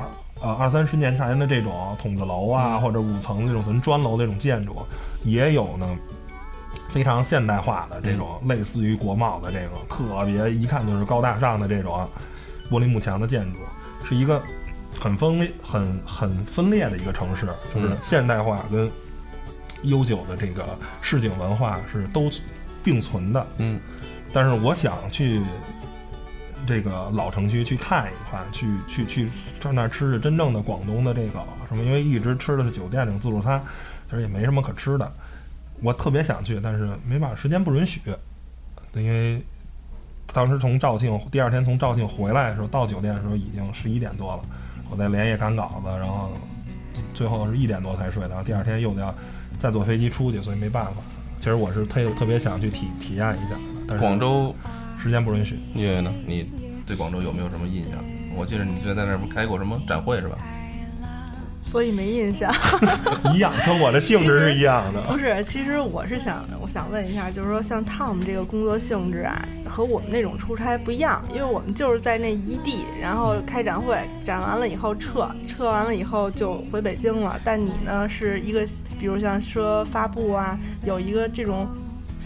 [0.41, 2.81] 呃，二三十年前的这种筒子楼啊，嗯。
[2.81, 4.77] 或者五层这种纯砖楼这种建筑，
[5.23, 5.87] 也有呢。
[6.95, 12.09] 非常现代化的这种，类似于国贸的这种，特别一看就是高大上的这种
[12.71, 13.59] 玻璃幕墙的建筑，
[14.05, 14.41] 是一个
[14.97, 18.89] 很分裂、很很分裂的一个城市，就是嗯现代化跟
[19.83, 20.63] 悠久的这个
[21.01, 22.31] 市井文化是都
[22.81, 23.45] 并存的。
[23.57, 23.77] 嗯
[24.31, 25.41] 但是我想去
[26.65, 29.29] 这个老城区去看一看，去去去
[29.59, 33.61] 上那儿吃吃真正的广东的这个什么，因为一直吃的是酒店这种自助餐，
[34.09, 35.11] 其实也没什么可吃的。
[35.81, 38.01] 我特别想去，但是没办法，时间不允许。
[38.93, 39.41] 因为
[40.33, 44.43] 当时从肇庆第二天从肇庆回来的时候，到酒店的时候已经十一点多了，
[44.89, 46.31] 我在连夜赶稿子，然后
[47.13, 49.13] 最后是一点多才睡，然后第二天又得要
[49.59, 50.93] 再坐飞机出去，所以没办法。
[51.39, 53.55] 其实我是特特别想去体体验一下，
[53.87, 54.55] 但是广州
[54.97, 55.59] 时间不允许。
[55.75, 56.11] 月月呢？
[56.25, 56.49] 你
[56.85, 57.97] 对广州有没有什么印象？
[58.35, 60.37] 我记得你之前在那儿不开过什么展会是吧？
[61.65, 62.53] 所以没印象。
[63.33, 65.01] 一样，跟我的性质是一样的。
[65.11, 77.37] 不是，其实我是想，我想问一下，就是说像 Tom 这个工作性质啊，和我们那种出差不一样，因为我们就是在那一地，然后开展会，展完了以后撤，撤完了以后就回北京了。
[77.43, 78.63] 但你呢，是一个，
[78.99, 81.67] 比如像说发布啊，有一个这种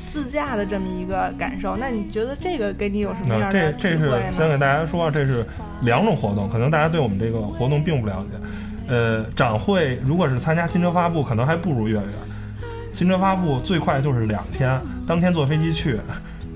[0.10, 1.78] 自驾的这么一个感受。
[1.78, 4.12] 那你觉得这个给你有什么样的体这是？
[4.34, 5.46] 先给大家说，这是
[5.82, 8.38] 两种活动，可能大家对我们这个活动并不了解。
[8.90, 12.04] 呃，展会如果是参加新车发布，可能还不如月月。
[12.92, 16.00] 新车发布最快就是两天，当天坐飞机去，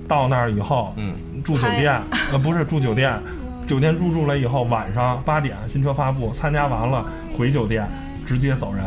[0.06, 1.98] 到那儿以后嗯，住酒店，
[2.32, 3.18] 呃，不是住酒店，
[3.66, 7.06] 酒店入住了以后，晚上八点新车发布，参加完了
[7.38, 7.88] 回酒店，
[8.26, 8.84] 直接走人，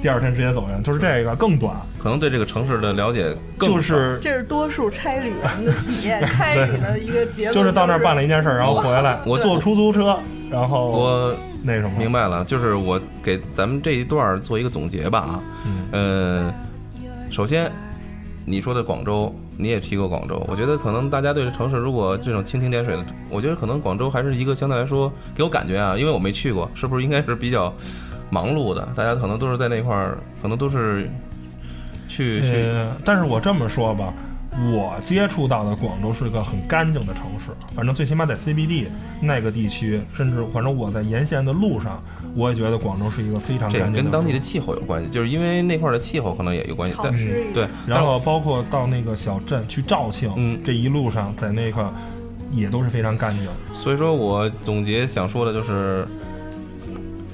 [0.00, 10.18] 第二天直接走人，就是这个更短，可能对这个城市的了解更就是这是多数差旅人的体验， 差旅的一个结论、就是到那儿办了一件事儿，然后回来，我坐出租车，
[10.50, 15.42] 然后我那什么，明白了，就是我给咱们这一段儿做一个总结吧啊。
[15.66, 16.54] 嗯呃，
[17.30, 17.70] 首先
[18.44, 27.72] 你说的广州，你也提过广州，我觉得可能大家对这城市如果这种蜻蜓点水的，我觉得可能广州还是一个相对来说给我感觉啊，因为我没去过，是不是应该是比较
[28.30, 28.86] 忙碌的？
[28.94, 31.08] 大家可能都是在那块儿，可能都是
[32.08, 34.12] 去去呃，但是我这么说吧，
[34.72, 38.86] 我接触到的广州是个很干净的城市，反正最起码在 CBD
[39.20, 42.00] 那个地区，甚至反正我在沿线的路上，
[42.36, 46.96] 我也觉得广州是一个非常干净的跟当地的气候有关系，就是因为那块儿的气候可能也有关系。
[47.52, 51.84] 对，然后包括到那个小镇去肇庆，嗯这一路上在那块
[52.52, 53.48] 也都是非常干净。
[53.72, 56.06] 所以说我总结想说的就是，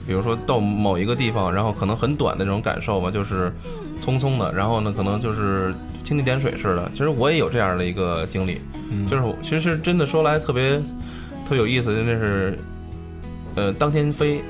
[0.06, 3.52] 比如说到某一个地方，然后可能很短的这种感受吧，就是
[4.00, 6.90] 匆匆的，然后呢，可能就是蜻蜓点水似的。
[6.92, 8.60] 其实我也有这样的一个经历，
[8.90, 10.78] 嗯就是其实真的说来特别
[11.44, 12.58] 特别有意思，真的是，
[13.54, 14.42] 呃，当天飞。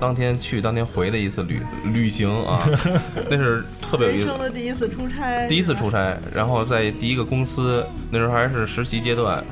[0.00, 2.68] 当天去，当天回的一次旅旅行啊，
[3.30, 4.38] 那是特别有意思人生。
[4.40, 9.44] 的第一次出差，第一次出差，然后在第一个公司，那时候还是实习阶段，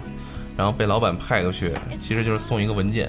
[0.56, 3.08] 然后被老板派过去，其实就是送一个文件，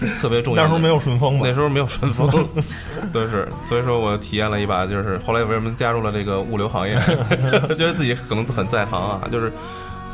[0.20, 0.62] 特别重要。
[0.62, 1.46] 那时候没有顺丰吧？
[1.48, 2.28] 那，时候没有顺丰，
[3.12, 6.94] 对是，所以说我体验了一把，就是后来为什么加入了这个物流行业，
[7.76, 9.52] 觉得自己可能很在行啊，就是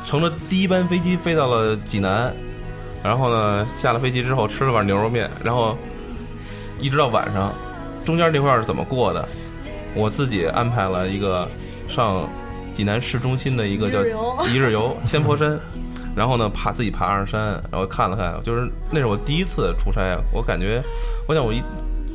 [0.07, 2.33] 乘着第一班飞机飞到了济南，
[3.03, 5.77] 然后呢下了飞机之后吃了碗牛肉面，然后
[6.81, 7.53] 一直到晚上，
[8.05, 9.29] 中间这块是怎么过的？
[9.95, 11.47] 我自己安排了一个
[11.87, 12.27] 上
[12.73, 14.47] 济南市中心的一个叫一日游。
[14.49, 15.61] 一日游千佛山，
[16.15, 20.83] 然后呢爬自己爬上山，然后看了看，就是那是我第一次出差，我感觉，
[21.27, 21.63] 我想我一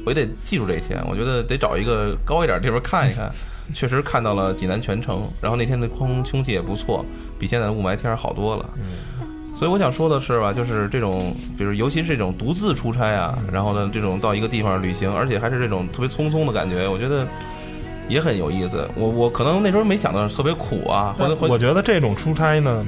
[0.06, 3.32] 我也得记住这一天，我觉得得找一个高一点的地方看一看。
[3.74, 7.06] 确实看到了济南全城，然后那天的空空气也不错，
[7.38, 8.66] 比现在的雾霾天儿好多了。
[9.54, 17.28] 所以我想说的是吧，就是这种，比如尤其是这种独自出差啊，然后呢，这种到一个地方旅行，而且还是这种特别匆匆的感觉，我觉得
[18.08, 18.90] 也很有意思。
[18.96, 22.86] 我我可能那时候没想到特别苦啊，或者或我觉得这种出差呢，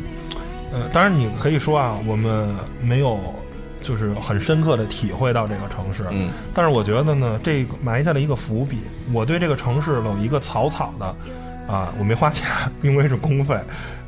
[0.72, 3.20] 呃，当然你可以说啊，我们没有
[3.82, 8.80] 就是很深刻的体会到这个城市，嗯但是我觉得呢，这个埋下了一个伏笔。
[9.12, 11.06] 我对这个城市有一个草草的
[11.68, 12.48] 啊，我没花钱，
[12.82, 13.58] 因为是公费。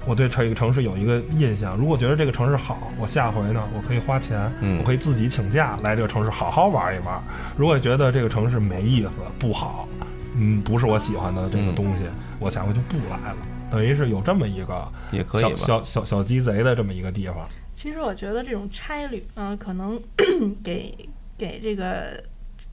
[0.04, 7.22] 我对这个城市有一个印象，如果觉得这个城市好，我下回呢，我可以花钱，嗯我可以自己请假来这个城市好好玩一玩。
[7.56, 9.88] 如果觉得这个城市没意思、不好，
[10.36, 12.04] 嗯，不是我喜欢的这个嗯东西，
[12.40, 13.38] 我下回就不来了。
[13.72, 15.56] 等于是有这么一个也可以吧。
[15.56, 17.48] 小小小鸡贼的这么一个地方。
[17.74, 20.00] 其实我觉得这种差旅呢，可能
[20.64, 20.96] 给
[21.38, 22.24] 给这个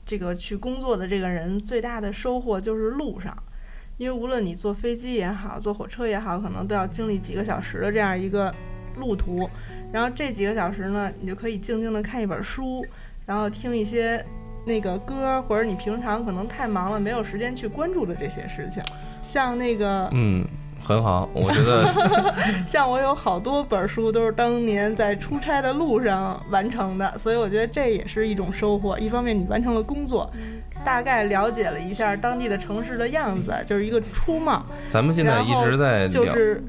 [0.05, 3.35] 这个去工作的这个人最大的收获就是路上，
[3.97, 8.53] 因为无论你坐飞机也好，坐火车也好，可能都要经历几个小时的这样一个
[8.97, 9.49] 路途。
[9.91, 12.85] 然后这几个小时呢，你就可以静静的看一本书，
[13.25, 14.23] 然后听一些
[14.65, 18.83] 那个歌，或者你平常可能太忙了没有时间去关注的这些事情。
[19.23, 20.45] 像那个嗯，
[20.89, 21.85] 很好，我觉得
[22.65, 28.97] 像我有好多本书都是当年在出差的路上完成的，所以我觉得这也是一种收获。
[28.97, 30.27] 一方面你完成了工作，
[30.83, 36.63] 大概了解了一下当地的城市的样子，就是一个初貌，咱们现在一直在聊，就是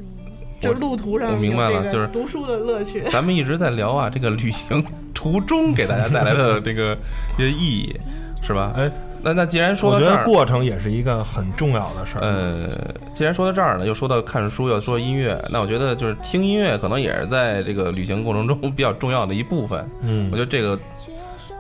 [0.61, 3.01] 就是路途上我明白了就是读书的乐趣。
[3.11, 6.95] 咱们一直在聊啊，这个旅行途中给大家带来的这个
[7.39, 8.01] 一些意义，
[8.43, 8.75] 是吧？
[8.77, 8.91] 哎，
[9.23, 12.23] 那那既然说我觉得过程也是一个很重要的事儿。
[12.23, 12.67] 呃，
[13.15, 19.89] 既然说到这儿呢，又说到看书，又说音乐，那我觉得就是听音乐可能也是在这个旅行过程中 比较重要的一部分。
[20.03, 20.79] 嗯我觉得这个，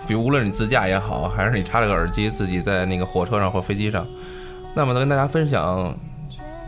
[0.06, 4.06] 比如无论你自驾也好，还是你插着个耳机自己在那个火车上或飞机上，
[4.74, 5.94] 那么呢，跟大家分享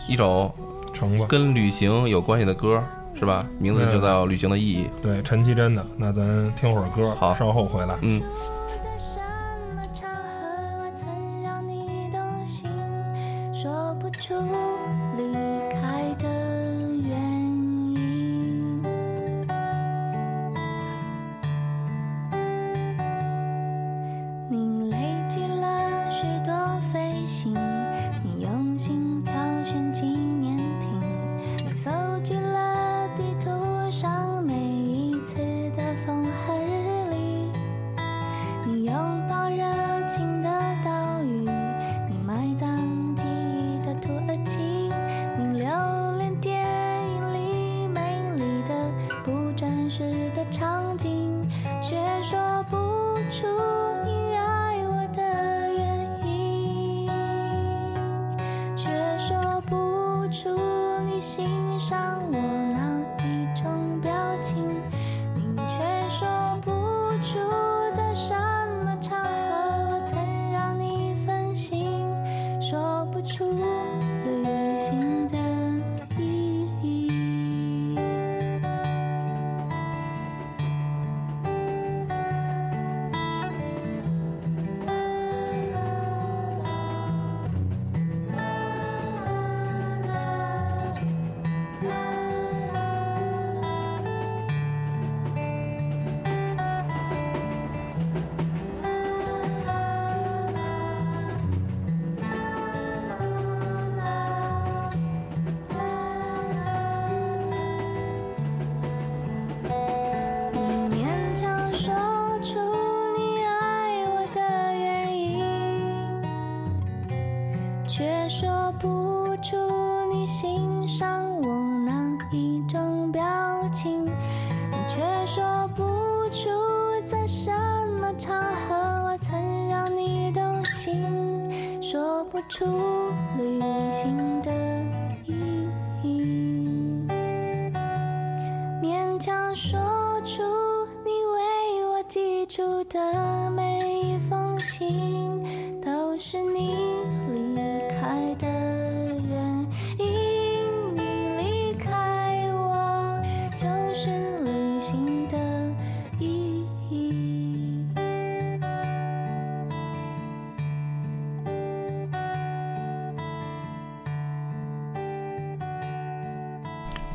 [0.08, 0.52] 一首
[0.92, 1.26] 成吧。
[1.28, 2.82] 跟旅行有关系的歌，
[3.18, 3.46] 是吧？
[3.58, 4.84] 名字就叫《旅行的意义》。
[5.02, 7.96] 对，陈绮贞的，那咱听会儿歌，好稍后回来。
[8.02, 8.20] 嗯，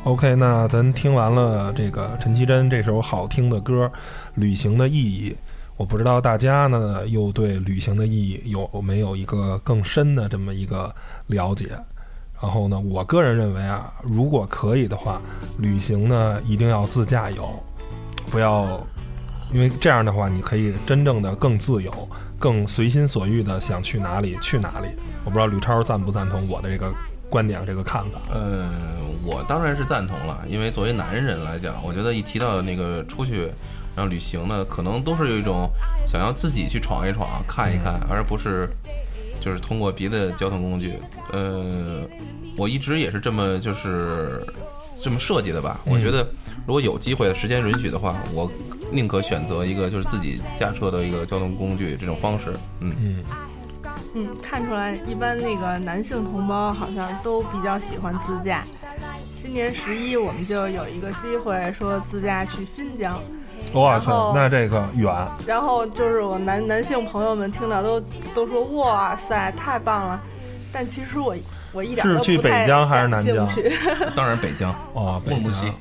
[0.08, 3.84] OK，那咱听完了这个陈绮贞这首好听的歌
[4.36, 5.30] 《旅行的意义》，
[5.76, 10.90] 我不知道大家呢又对旅行的意义有没有一个更深的这么一个
[11.26, 11.68] 了解？
[12.40, 15.20] 然后呢，我个人认为啊，如果可以的话，
[15.58, 17.46] 旅行呢一定要自驾游，
[18.30, 18.80] 不要，
[19.52, 21.92] 因为这样的话，你可以真正的更自由、
[22.38, 24.88] 更随心所欲的想去哪里去哪里。
[25.26, 26.90] 我不知道吕超赞不赞同我的这个
[27.28, 28.18] 观点、这个看法。
[28.34, 28.70] 嗯，
[29.30, 33.42] 我当然是赞同了，因为作为男人来讲，我觉得一提到那个出去，
[33.94, 35.68] 然后旅行呢，可能都是有一种
[36.10, 38.66] 想要自己去闯一闯、看一看，而不是
[39.38, 40.98] 就是通过别的交通工具。
[41.30, 42.08] 呃，
[42.56, 44.42] 我一直也是这么就是
[45.02, 45.78] 这么设计的吧。
[45.84, 46.26] 我觉得
[46.66, 48.50] 如果有机会、时间允许的话，我
[48.90, 52.46] 宁可选择一个就是自己驾车的一个交通工具这种方式。
[52.80, 53.24] 嗯嗯，
[54.14, 58.64] 嗯，看出来，一般那个男性同胞好像都比较喜欢自驾。
[59.40, 63.18] 今年十一，我们就有一个机会说自驾去新疆，
[63.72, 65.12] 哇塞，那这个远，
[65.46, 68.00] 然后就是我男男性朋友们听到都
[68.34, 70.20] 都说哇塞，太棒了。
[70.72, 71.34] 但其实我
[71.72, 73.48] 我一点是去北疆还是南疆？
[74.14, 75.40] 当然北疆，哦，北疆。
[75.40, 75.72] 木木西。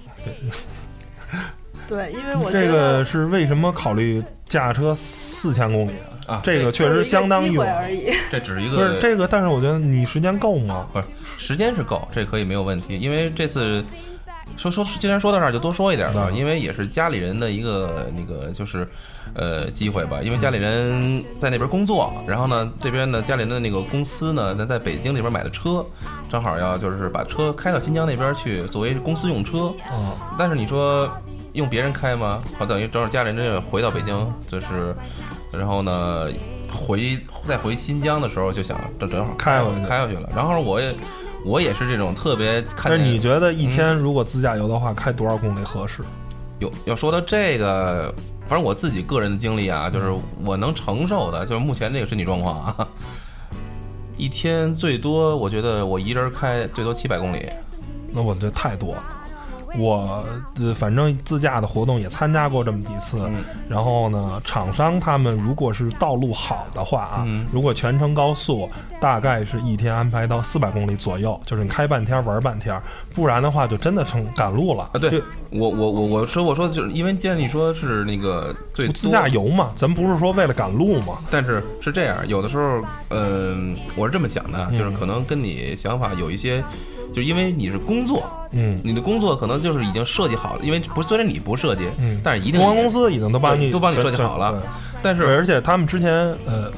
[1.88, 7.76] 对，因为我这个是为什么考虑驾车四千公里啊这个确实相当就是一个机会远。
[7.76, 8.13] 而已。
[8.32, 10.88] 这只是一个不是这个，但是我觉得你时间够吗？
[10.94, 12.98] 不是时间是够，这可以没有问题。
[12.98, 13.84] 因为这次
[14.56, 16.28] 说说，既然说到这儿，就多说一点吧。
[16.30, 18.88] 嗯因为也是家里人的一个那个就是
[19.34, 20.22] 呃机会吧。
[20.22, 25.86] 因为家里人在那边工作，然后呢这边呢家里人的那个公司呢，那在北京那边买的车，
[26.30, 29.74] 正好要就是把车开到新疆那边去，作为公司用车。
[29.92, 31.10] 嗯，但是你说
[31.54, 32.42] 用别人开吗？
[32.58, 34.96] 好，等于正好家里人回到北京，就是
[35.51, 36.27] 然后呢
[36.71, 40.29] 回再回新疆的时候，就想这正好开回去开回去了。
[40.36, 40.95] 然后我也
[41.45, 46.03] 我也是这种特别看但是你觉得一天如果自驾游的话，开多少公里合适？
[46.60, 48.13] 有要说到这个，
[48.47, 50.12] 反正我自己个人的经历啊，就是
[50.43, 52.88] 我能承受的，就是目前这个身体状况啊，
[54.17, 57.47] 一天最多我觉得我一人开最多七百公里。
[58.10, 59.03] 那我这太多了。
[59.78, 60.24] 我
[60.60, 63.44] 呃，反正自驾的活动也参加过这么几次，嗯。
[63.70, 67.46] 然后呢，厂商他们如果是道路好的话啊，嗯。
[67.52, 72.80] 如果全程高速，大概是一天安排到四百公里左右，就是你开半天玩半天，
[73.13, 74.90] 不然的话就真的成赶路了。
[74.94, 86.63] 啊，对我我我我说我说就是因为既然你说是那个最自驾游嘛，咱不是说为了赶路嘛，但是是这样，有的时候，嗯、我是这么想的，就是可能跟你想法有一些，
[87.13, 92.22] 就因为你是工作，嗯，你的工作可能就是已经设计好了，因为不虽然你不设计，嗯。
[92.24, 94.52] 但是一定公关公司已经都帮你都帮你设计好了。
[94.54, 94.62] 对。
[95.02, 96.12] 但是而且他们之前
[96.46, 96.72] 呃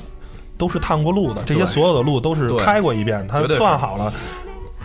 [0.58, 4.14] 都是探过路的，这些所有的路都是开过一遍，他算好了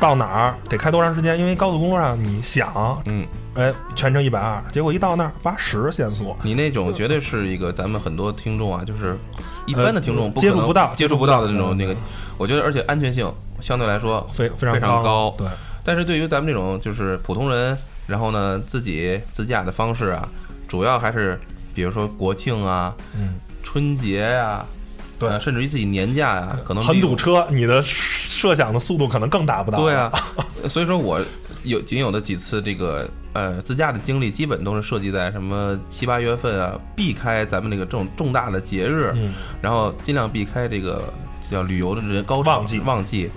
[0.01, 9.17] 到哪儿得开多长时间，因为高速公路上你想，嗯，哎，全程一百二，结果一到那儿八十限速，你那种绝对是一个咱们很多听众啊，就是
[9.67, 11.95] 一般的听众接触不到接触不到的那种那个，
[12.37, 15.47] 我觉得而且安全性相对来说非非常非常高对，
[15.83, 20.29] 但是对于咱们这种就是普通人，然后呢自己自驾的方式啊，
[20.69, 21.39] 主要还是
[21.75, 24.65] 比如说国庆啊、嗯，春节呀、
[25.25, 25.33] 对。
[25.33, 29.79] 呃甚至于自己年假呀、可能很堵车，你的设想的速度可能更达不到。
[29.79, 30.13] 对啊，
[30.69, 31.21] 所以说我
[31.65, 41.13] 有仅有的几次这个呃自驾的经历，基本都是设计在什么七八月份啊，避开咱们这个这种重大的节日，嗯，然后尽量避开这个
[41.51, 43.31] 叫旅游的人高潮旺季旺季。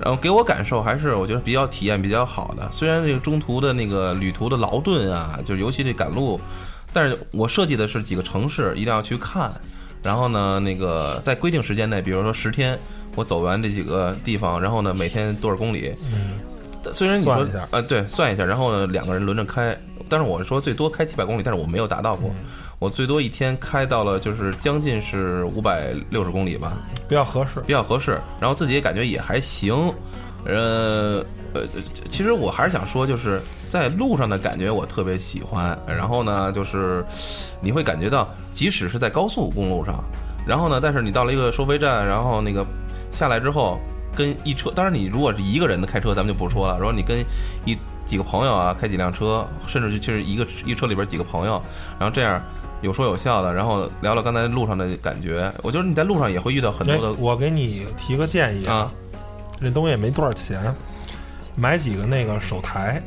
[0.00, 6.40] 然后给我感受还是我觉得比较体验比较好的，虽然这个中途的那个旅途的劳顿啊，就是尤其这赶路，
[6.92, 9.50] 但是我设计的是几个城市一定要去看，
[10.02, 12.78] 然后呢，那个在规定时间内，比如说十天，
[13.14, 16.38] 我走完这几个地方，然后呢每天多少公里，嗯。
[16.90, 17.68] 虽然你说算一下。
[17.70, 19.76] 呃对算一下，然后呢两个人轮着开，
[20.08, 22.30] 但是我说最多开七百公里，但是我没有达到过，
[22.78, 27.60] 我最多一天开到了就是将近是五百六十公里吧，比较合适。
[27.60, 29.92] 比较合适，然后自己也感觉也还行，
[30.48, 31.24] 呃
[31.54, 31.62] 呃，
[32.10, 37.04] 其实我还是想说，就是在路上的感觉我特别喜欢，然后呢，就是
[37.60, 40.02] 你会感觉到，即使是在高速公路上，
[40.46, 42.66] 然后呢，但是你到了一个收费站，然后那个
[43.10, 43.78] 下来之后，
[44.16, 47.18] 跟一车，当然你如果是一个人的开车，咱们就不说了，如果你跟
[47.64, 51.62] 一几个朋友啊开几辆车，甚至就是一个一车里边几个朋友，
[51.98, 52.40] 然后这样。
[52.80, 55.52] 有说有笑的，然后聊聊刚才路上的感觉。
[55.64, 58.88] 我觉得你在路上也会遇到很多哎的，我给你提个建议啊，
[59.60, 60.74] 这东西也没多少钱，
[61.56, 63.02] 买几个那个手台，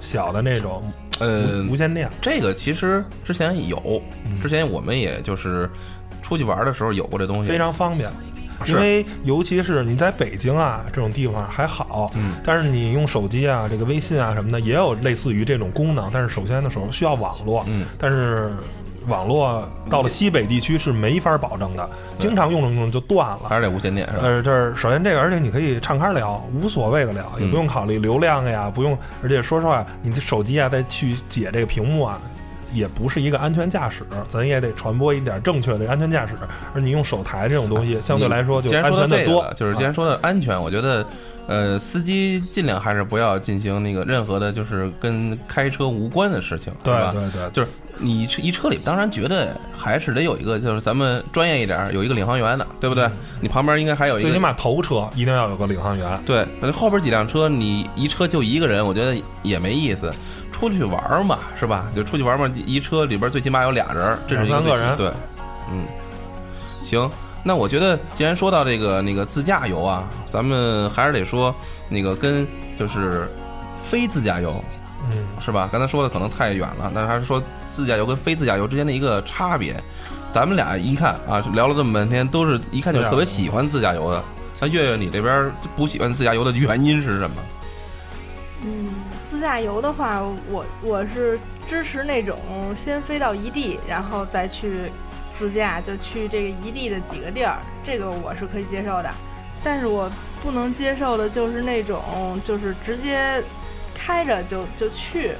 [0.00, 0.82] 小的那种
[1.20, 5.68] 呃无，线电，这个其实之前有，嗯之前我们也就是
[6.22, 8.10] 出去玩的时候有过这东西，非常方便。
[8.64, 16.08] 因为尤其是你在北京啊这种地方还好，嗯但是你用手机啊、这个微信啊什么的，也有类似于这种功能。
[16.10, 18.50] 但是首先的时候需要网络，嗯但是
[19.06, 21.88] 网络到了西北地区是没法保证的，
[22.18, 23.42] 经常用着用着就断了。
[23.48, 24.22] 还是得无线电是吧？
[24.22, 28.96] 呃，这儿首先这个，而且你可以岔开聊，无所谓的聊，也嗯不用考虑流量呀，不用。
[29.22, 32.20] 而且说实话，你的手机啊，再去解这个屏幕啊，
[32.72, 36.34] 也不是一个安全驾驶，咱也得传播一点正确的安全驾驶。
[36.74, 39.52] 而你用手台这种东西，相对来说就安全的多。
[39.56, 41.06] 就是既然说的安全，我觉得，
[41.46, 47.10] 呃，司机尽量还是不要进行那个任何的，就是跟开车无关的事情，对是吧？
[47.12, 47.68] 对对，就是
[47.98, 53.08] 你一车里，当然觉得还是得有一个，就是咱们专业一点儿，有一个领航员的，对不对？
[53.40, 56.20] 你旁边应该还有一个，最起码头车一定要有个领航员。
[56.24, 60.12] 对，反正后边几辆车，你一车就一个人，我觉得也没意思。
[60.52, 61.84] 出去玩儿嘛，是吧？
[61.94, 65.10] 就出去玩儿嘛，一车里边最起码有俩人，这是三个人对，
[65.70, 65.84] 嗯，
[66.82, 67.08] 行。
[67.44, 71.54] 那我觉得，既然说到这个那个自驾游啊，咱们还是得说
[71.88, 72.46] 那个跟
[72.78, 73.28] 就是
[73.78, 74.52] 非自驾游
[75.10, 75.68] 嗯，是吧？
[75.70, 79.82] 刚才说的可能太远了，但是还是说自驾游跟非自驾游之间的一个差别。
[80.30, 84.22] 咱们俩一看啊，聊了这么半天，都是一看就特别喜欢自驾游的。
[84.54, 87.36] 像月月，你这边不喜欢自驾游的原因是什么？
[88.64, 88.88] 嗯，
[89.24, 91.38] 自驾游的话，我我是
[91.68, 92.38] 支持那种
[92.74, 94.90] 先飞到一地，然后再去
[95.38, 99.10] 自驾，就去这个一地的几个地儿，这个我是可以接受的。
[99.62, 100.10] 但是我
[100.42, 103.42] 不能接受的就是那种就是直接
[103.96, 105.32] 开着就就去，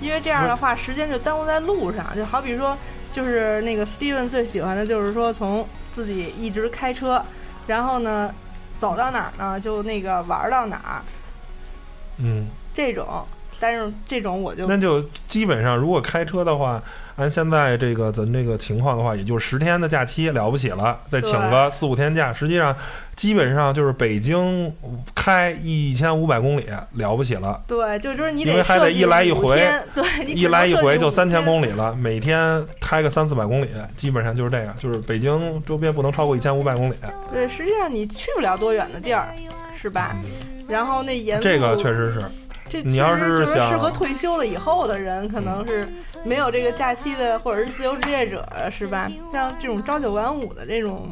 [0.00, 2.16] 因为这样的话时间就耽误在路上。
[2.16, 2.76] 就好比说，
[3.12, 7.22] 就是那个 Steven 最喜欢的就是说从自己一直开车，
[7.66, 8.34] 然后呢
[8.76, 11.02] 走到哪儿呢就那个玩到哪儿。
[12.16, 13.26] 嗯，这种，
[13.60, 16.82] 但是这种我就那就基本上，如果开车的话，
[17.18, 22.74] 按现在这个咱这个情况的话，也就是十天的假期了不起了，再请个四五天假，实际上
[23.16, 24.72] 基本上就是北京
[25.16, 31.38] 开一千五百公里了不起了，对，就就是你因为还得一来一回，对，一来一回就三千。
[31.48, 36.94] 公里了，每天开个三四百公里，基本上就是这样，就是北京周边不能超过一千五百公里，
[37.32, 39.32] 对，实际上你去不了多远的地儿，
[39.74, 40.14] 是吧？
[40.68, 42.20] 然后那沿路这个确实是。
[42.68, 45.88] 这你要其实就是想适合退休了以后的人，可能是
[46.24, 49.10] 没有这个假期的，或者是自由职业者，是吧？
[49.32, 51.10] 像这种朝九晚五的这种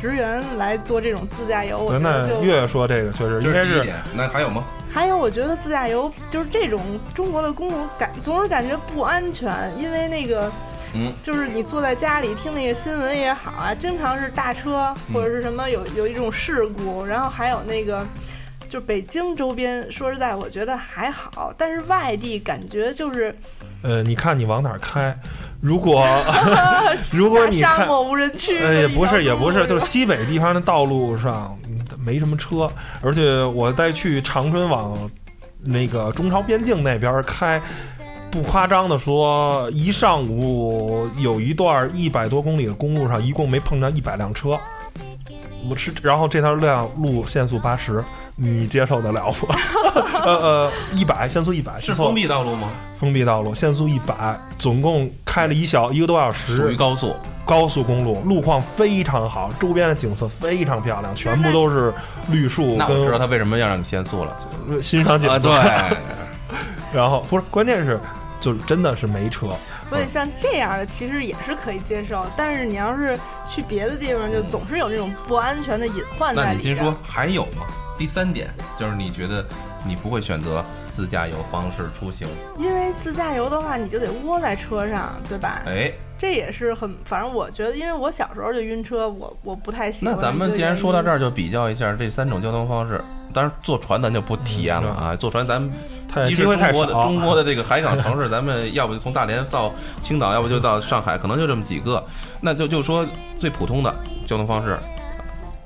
[0.00, 3.96] 职员来做这种自驾游，我，觉得就那月月说这个确实应该是第一点。
[4.14, 4.64] 那还有吗？
[4.90, 6.80] 还有，我觉得自驾游就是这种
[7.14, 10.50] 中国的公路感，总是感觉不安全，因为那个，
[10.94, 18.04] 嗯，就是你坐在家里听那个新闻也好啊，经常是大车或者是什么有有一种事故，然后还有那个，
[18.68, 23.34] 就北京周边，说实在，我觉得还好，但是外地感觉就是
[23.82, 25.16] 呃，你看你往哪儿开，
[25.60, 26.06] 如果
[27.12, 34.98] 如果你看沙漠无人区，呃，也不是，也不是，就是是西北地方的道路上嗯没什么车，而且我再去长春往
[35.62, 37.60] 那个中朝边境那边开，
[38.30, 44.58] 不夸张的说，一上午有一段一百多公里的公路上，一共没碰着一百辆车。
[45.68, 48.02] 我是，然后这条辆路限速八十，
[48.40, 49.56] 你接受得了吗？
[50.24, 52.70] 呃呃，一百限速一百是封闭道路吗？
[52.96, 57.14] 封闭道路，限速一百，总共开了一小一个多小时，属于高速。
[57.44, 61.92] 高速公路，路况非常好，周边的景色非常漂亮，全部都是
[62.30, 64.36] 绿树那我知道跟他为什么要让你限速了。
[64.82, 65.48] 欣赏景啊，色。
[65.48, 65.96] 对，
[66.92, 67.98] 然后不是，关键是
[68.38, 69.48] 就是真的是没车，
[69.88, 76.48] 所以像这样的其实也是可以接受，但是你要是去别的地方，就总是有这种不安全的隐患在里。
[76.48, 77.66] 那你先说还有吗？
[77.96, 79.44] 第三点就是你觉得
[79.84, 85.62] 你不会选择自驾游方式出行，因为自驾游的话，你就得窝在车上，对吧？
[85.66, 90.14] 哎，这也是很，反正我觉得，因为我小时候就晕车，我我不太喜欢。
[90.14, 93.00] 那咱们既然说到这儿，就比较一下这三种交通方式。
[93.32, 95.60] 当然，坐船咱就不体验了啊，坐船咱
[96.08, 97.02] 太机会太中国的少。
[97.04, 102.02] 中国的这个海港城市， 咱们要不就从大连到青岛，要不就到上海，可能就这么几个。
[102.40, 103.06] 那就就说
[103.38, 103.94] 最普通的
[104.26, 104.78] 交通方式，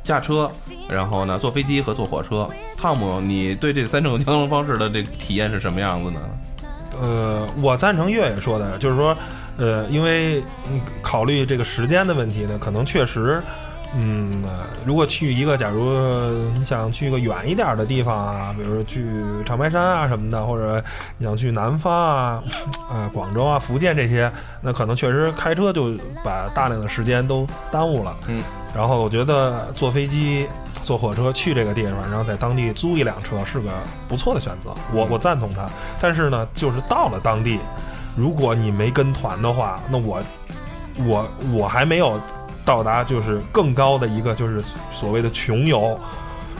[0.03, 0.51] 驾车，
[0.89, 2.49] 然后呢坐飞机和坐火车。
[2.77, 6.21] 汤姆，你对这三种交通方式的这个体验是什么样子呢？
[7.01, 9.17] 呃，我赞成月月说的，就是说，
[9.57, 10.43] 呃，因为
[11.01, 13.43] 考虑这个时间的问题呢，可能确实。
[13.95, 15.89] 嗯，呃如果去一个，假如
[16.57, 19.05] 你想去一个远一点的地方啊，比如说去
[19.45, 20.83] 长白山啊什么的，或者
[21.19, 22.43] 你想去南方啊，
[22.91, 25.93] 呃、广州啊、福建这些，那可能确实开车就
[26.25, 28.17] 把大量的时间都耽误了。
[28.29, 28.43] 嗯，
[28.75, 30.49] 然后我觉得坐飞机、
[30.83, 33.71] 坐火车去这个地方，然后在当地租一辆车是个
[34.09, 35.69] 不错的选择，我我赞同他。
[36.01, 37.61] 但是呢，就是到了当地，
[38.17, 40.23] 如果你没跟团的话，那我
[41.07, 42.19] 我我还没有
[42.65, 45.99] 到达就是更高的一个就是所谓的穷游，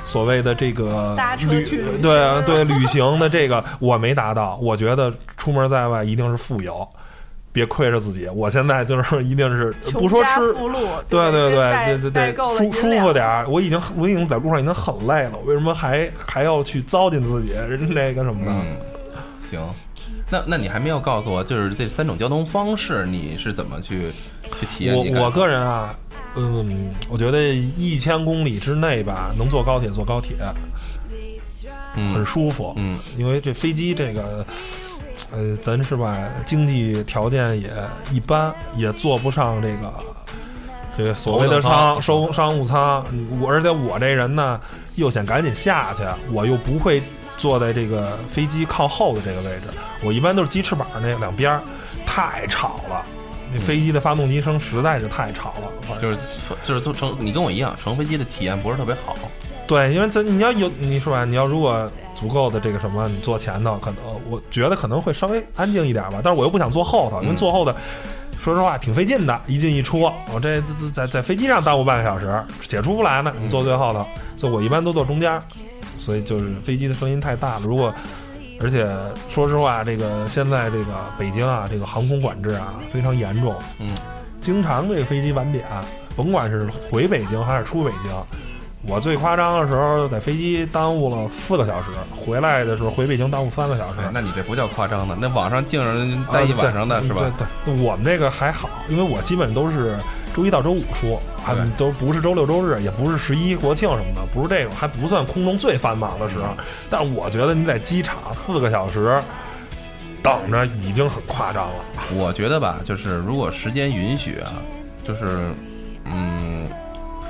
[0.05, 1.65] 所谓的这个旅
[2.01, 6.89] 对啊对旅行的这个我没达到，我觉得出门在外一定是富游。
[7.55, 8.27] 别亏着自己。
[8.31, 10.55] 我现在就是一定是不说吃，
[11.07, 13.47] 对对对代对对对，舒舒服点儿。
[13.47, 17.51] 我已经我已经在路上已经很累了，为什么还还要去糟践自己？
[17.51, 18.77] 人那个什么的，嗯，
[19.39, 19.61] 行。
[20.33, 24.11] 那那你还没有告诉我，就是这三种交通方式，你是怎么去
[24.59, 24.97] 去体验？
[24.97, 25.95] 我我个人啊，
[26.35, 30.35] 嗯，我觉得一千公里之内吧，能坐高铁坐高铁
[31.95, 32.73] 很嗯舒服。
[32.79, 34.47] 嗯因为这飞机这个，
[35.31, 36.17] 呃，咱是吧，
[36.47, 37.69] 经济条件也
[38.11, 39.93] 一般，也坐不上这个
[40.97, 43.05] 这个所谓的舱商商商务舱。
[43.39, 44.59] 我而且我这人呢，
[44.95, 46.03] 又想赶紧下去，
[46.33, 47.03] 我又不会
[47.43, 49.67] 坐在这个飞机靠后的这个位置，
[50.05, 51.61] 我一般都是鸡翅膀那两边儿，
[52.07, 53.05] 太吵了。
[53.53, 56.19] 那飞机的发动机声实在是太吵了，就是
[56.63, 59.17] 就是坐乘，你跟我一样，乘飞机的体验不是特别好。
[59.67, 63.99] 对，因为咱你要有你说吧，你要如果足够的这个什么，你坐前头，可能
[64.31, 66.21] 我觉得可能会稍微安静一点吧。
[66.23, 67.75] 但是我又不想坐后头，因为嗯坐后头，
[68.39, 70.01] 说实话挺费劲的，一进一出，
[70.33, 73.35] 我这这这在在飞机上耽误半个小时，解出不来呢。
[73.41, 75.41] 你坐最后头，所以我一般都坐中间，
[75.99, 77.63] 所以就是飞机的声音太大了。
[77.65, 77.95] 如果
[78.61, 78.89] 而且
[79.29, 80.87] 说实话，这个现在这个
[81.19, 83.89] 北京啊，这个航空管制啊非常严重，嗯，
[84.41, 85.65] 经常这个飞机晚点，
[86.17, 88.13] 甭管是回北京还是出北京。
[88.89, 94.01] 我最夸张的时候，在飞机耽误了四个小时，回来的时候回北京耽误三个小时。
[94.01, 97.23] 哎，那你这不叫夸张的，那网上净人待一晚上的啊是吧？
[97.39, 99.97] 对对，我们这个还好，因为我基本都是
[100.35, 106.45] 周一到周五出，还都不是周六周日，也不是十一国庆什么的，不是这种，还不算空中最繁忙的时候。
[106.89, 109.21] 但是我觉得你在机场四个小时
[110.23, 111.75] 等着已经很夸张了。
[112.15, 114.55] 我觉得吧，就是如果时间允许啊，
[115.07, 115.41] 就是
[116.05, 116.69] 嗯，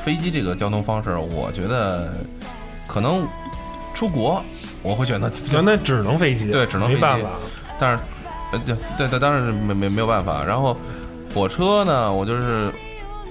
[0.04, 2.12] 飞机这个交通方式，我觉得
[2.86, 3.26] 可能
[3.94, 4.42] 出国
[4.82, 7.30] 我会选择 那那只能飞机，对只能飞机没办法。
[7.78, 8.02] 但是，
[8.52, 10.44] 呃，对对对，当然是没没没有办法。
[10.44, 10.76] 然后
[11.34, 12.70] 火车呢，我就是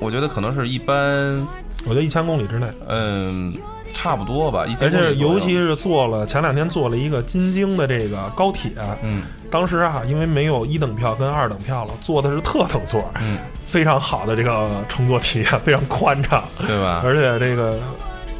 [0.01, 1.47] 我觉得可能是一般，
[1.85, 3.53] 我觉得一千公里之内，嗯，
[3.93, 8.71] 差不多吧，一千而且尤其是坐了前两天坐了一个京津的这个高铁，
[9.03, 9.21] 嗯。
[9.51, 17.01] 当时啊，因为没有一等票跟二等票了，坐的是特等座，嗯，非常好的这个乘坐体验， 非常宽敞，对吧？
[17.03, 17.77] 而且这个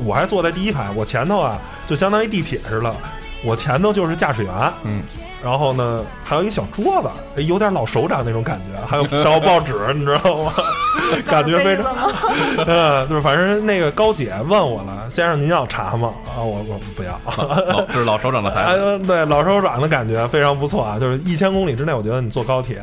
[0.05, 2.95] 我还坐在第一排，我前头啊就相当于地铁似的，
[3.43, 5.03] 我前头就是驾驶员，嗯，
[5.43, 10.53] 然后呢还有一个小桌子，哎有点老首长那种感觉，还有 小报纸，你知道吗？
[11.27, 12.09] 感觉非常，常。
[12.67, 16.13] 嗯，就是反正那个高姐问我了，先生您要茶吗？
[16.27, 17.19] 啊，我我不要。
[17.25, 20.97] 老这是老首长的台对，老首长的感觉非常不错啊！
[20.99, 22.81] 就是一千公里之内，我觉得你坐高铁，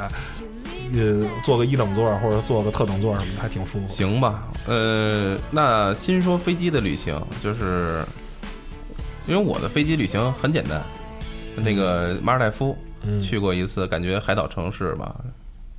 [0.92, 3.88] 呃，坐个一等座或者坐个特等座什么的，还挺舒服。
[3.88, 4.42] 行吧？
[4.66, 8.04] 呃，那先说飞机的旅行，就是
[9.26, 10.82] 因为我的飞机旅行很简单，
[11.64, 15.14] 那个马尔代夫嗯，去过一次，感觉海岛城市吧，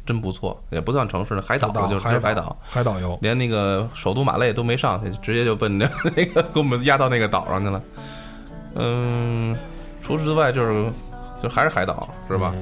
[0.06, 7.82] 真不错，也不算城市，海岛海岛就是海海岛，海岛游，连那个首都马累都没上去，直接就奔着 那个给我们压到那个岛上去了。
[8.76, 9.58] 嗯，
[10.02, 10.92] 除此之外就是
[11.42, 12.54] 就还是海岛，是吧？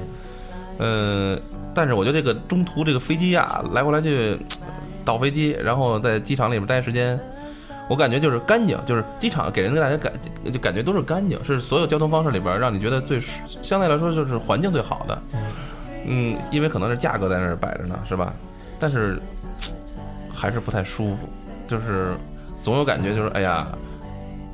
[0.78, 1.38] 嗯，
[1.74, 4.36] 但是我觉得这个中途这个飞机呀，来回来去
[5.04, 7.18] 倒飞机，然后在机场里边待时间，
[7.88, 10.12] 我感觉就是干净，就是机场给人的大家感
[10.52, 13.20] 就感觉都是干净，是所有交通方式里边让你觉得最
[13.62, 15.22] 相对来说就是环境最好的。
[16.06, 18.32] 嗯，因为可能是价格在那儿摆着呢，是吧？
[18.78, 19.18] 但是
[20.34, 21.28] 还是不太舒服，
[21.66, 22.14] 就是
[22.62, 23.66] 总有感觉就是哎呀。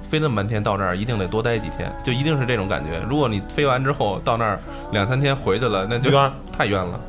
[0.06, 3.00] 飞那么半天到这儿，一定得多待几天，就一定是这种感觉。
[3.08, 4.60] 如果你飞完之后到那儿
[4.92, 6.10] 两三天回去了，那就
[6.52, 7.00] 太冤了。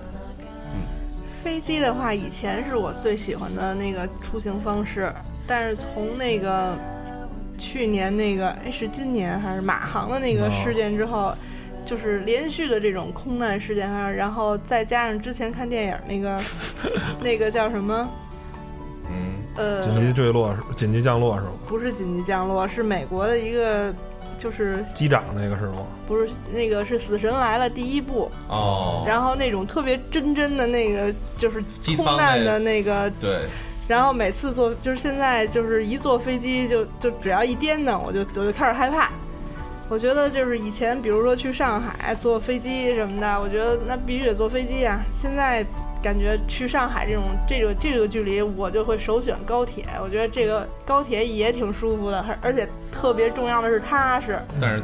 [1.45, 5.13] 飞机的话，以前是我最喜欢的那个出行方式，
[5.45, 6.75] 但是从那个
[7.55, 10.63] 去年那个哎是今年还是马航的那个哦。
[10.63, 11.35] 事件之后，
[11.85, 16.41] 就是连续的这种空难事件，还有然后再加上之前看电影那个
[17.21, 18.09] 那个叫什么？
[19.11, 21.51] 嗯，呃紧急坠落是紧急降落是吗？
[21.67, 23.93] 不是紧急降落，是美国的一个
[24.45, 25.87] 就是机长那个是吗？
[26.07, 33.39] 不是那个是《死神来了》第一部，哦，然后那种特别真真的那个就是机舱空难的那个对，
[33.87, 39.09] 然后每次坐，就是现在就是一坐飞机就就只要一颠呢，我就我就开始害怕。
[39.89, 45.03] 我觉得就是以前，比如说去上海坐飞机什么的，我觉得那必须得坐飞机啊。
[45.19, 45.65] 现在
[46.05, 49.83] 感觉去上海这种这个这个距离，我就会首选高铁。
[50.03, 54.83] 我觉得这个高铁也挺舒服的，而而且特别重要的是踏实，但是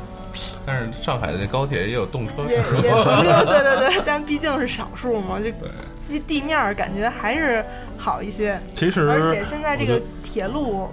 [0.65, 5.69] 但是上海的那高铁也有动车，也 也不是对对对，但毕竟是少数嘛，就对
[6.09, 7.63] 地地面儿感觉还是
[7.99, 8.59] 好一些。
[8.75, 10.89] 其实而且现在这个铁路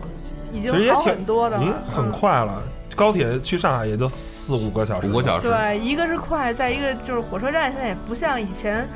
[0.53, 2.63] 已经好很多的了已经，很嗯快了。
[2.95, 8.87] 高铁去上海也就四五个小时，五个小时，对，一个是快，再一个就是火车站现在也不像以前，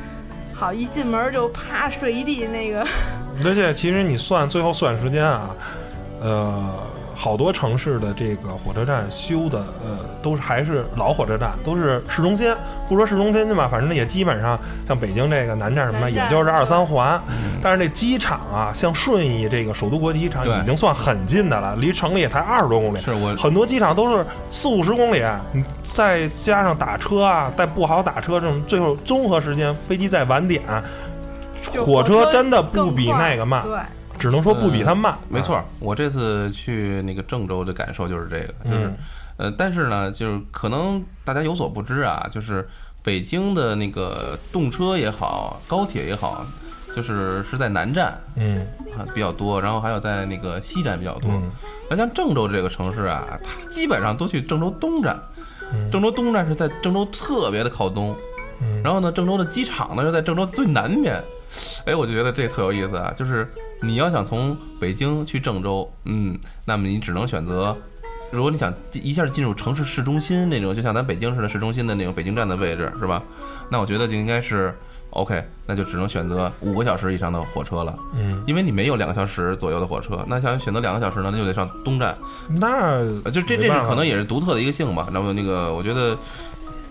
[0.63, 2.87] 好，一进门就啪睡一地那个。
[3.45, 5.51] 而且其实你算最后算时间啊，
[6.21, 6.73] 呃，
[7.23, 12.53] 好多城市的这个火车站修的，呃，都是还是老火车站，都是市中心。
[12.89, 14.59] 不说市中心吧，反正也基本上
[14.89, 17.20] 像北京这个南站什么，也就是二三环。
[17.62, 23.01] 但是这机场啊，像顺义这个首都国际机场已经算很近的了，离城里也才二十多公里。
[23.01, 30.61] 是我很多机场都是四五十公里，你再加上打车啊，再不好打车这种，最后综合时间，飞机再晚点，
[31.87, 33.79] 火车真的不比那个慢，对，
[34.23, 35.18] 只能说不比它慢。
[35.29, 38.97] 没错，我这次去那个郑州的感受就是这个，就是、嗯
[39.39, 42.68] 呃，但是呢，就是可能大家有所不知啊，就是
[43.03, 46.45] 北京的那个动车也好，高铁也好，
[46.95, 48.61] 就是是在南站嗯
[48.97, 51.31] 啊比较多，然后还有在那个西站比较多。
[51.97, 55.18] 像郑州这个城市啊，它基本上都去郑州东站，
[55.75, 58.16] 嗯郑州东站是在郑州特别的靠东，
[58.62, 61.23] 嗯，然后呢，郑州的机场呢又在郑州最南边，
[61.86, 63.12] 哎，我就觉得这特有意思啊。
[63.16, 63.46] 就是
[63.80, 67.76] 你要想从北京去郑州，嗯，那么你只能选择，
[68.30, 73.22] 如果你想一下进入城市市中心那种，就像咱北京市的市中心的那种北京站的位置，是吧？
[73.68, 74.74] 那我觉得就应该是
[75.11, 82.16] OK，那就只能选择五个小时以上的火车了，嗯，因为你没有两个小时左右的火车，那想选择两个小时呢，那就得上东站，
[82.48, 82.68] 那
[83.24, 85.09] 呃，就这这可能也是独特的一个性吧。
[85.12, 86.16] 那么那个，我觉得，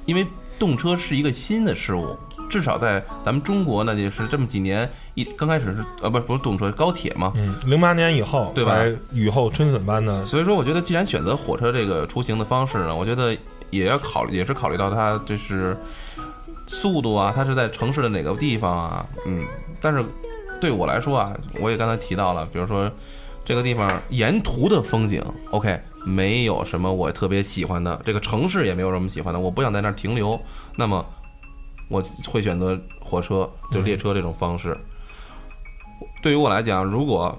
[0.05, 0.25] 因为
[0.59, 2.15] 动车是一个新的事物，
[2.51, 8.77] 至少在咱们中国呢，也是这么几年一刚开始是呃不是不是动车高铁嘛，嗯，零八年以后对吧？
[9.13, 13.35] 雨后春笋般的，所以说我觉得既然选择火车这个出行的方式呢，我觉得
[13.69, 15.77] 也要考虑也是考虑到它就是
[16.67, 19.45] 速度啊，它是在城市的哪个地方啊，嗯，
[19.79, 20.03] 但是
[20.59, 22.91] 对我来说啊，我也刚才提到了，比如说
[23.45, 30.39] 这个地方沿途的风景，OK，没有什么我特别喜欢的，这个城市也没有什么喜欢的，我不想在那儿停留，
[30.75, 31.03] 那么
[31.91, 34.75] 我会选择火车，就列车这种方式。
[36.23, 37.37] 对于我来讲，如果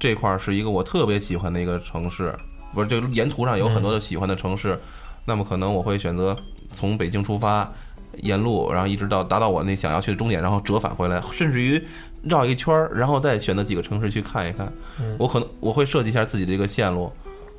[0.00, 2.34] 这块儿是一个我特别喜欢的一个城市，
[2.74, 4.80] 不是，就沿途上有很多的喜欢的城市，
[5.26, 6.36] 那么可能我会选择
[6.72, 7.70] 从北京出发，
[8.18, 11.82] 沿路，然后一直到达到我那想要去的终点，然后折返回来，甚至于
[12.22, 14.72] 绕一圈儿，然后再选择几个城市去看一看。
[15.18, 17.12] 我可能我会设计一下自己的一个线路，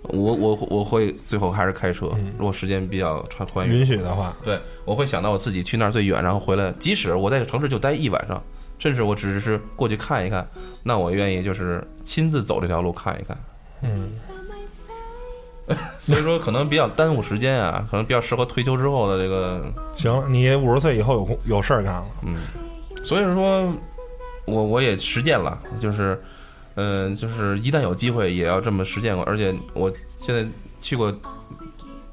[0.04, 6.72] 我我我会最后还是开车，如果时间比较宽宽裕，允许的话，对，我会想到我自己去那儿最远，然后回来。
[6.80, 8.42] 即使我在这城市就待一晚上，
[8.80, 10.48] 甚至我只是过去看一看，
[10.84, 13.38] 那我愿意就是亲自走这条路看一看。
[13.82, 14.12] 嗯，
[16.00, 22.36] 所以说可能比较耽误时间啊，可能比较适合退休之后的这个，行，你五十岁以后有工有事儿干了，嗯，
[23.04, 23.72] 所以说
[24.46, 26.22] 我我也实践了，就是，
[26.78, 30.46] 嗯、就是一旦有机会也要这么实践过，而且我现在
[30.82, 31.14] 去过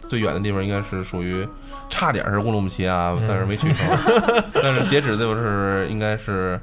[0.00, 1.46] 最远的地方应该是属于
[1.88, 3.86] 差点是乌鲁木齐啊，但是没去成，
[4.54, 6.58] 但是截止就是应该是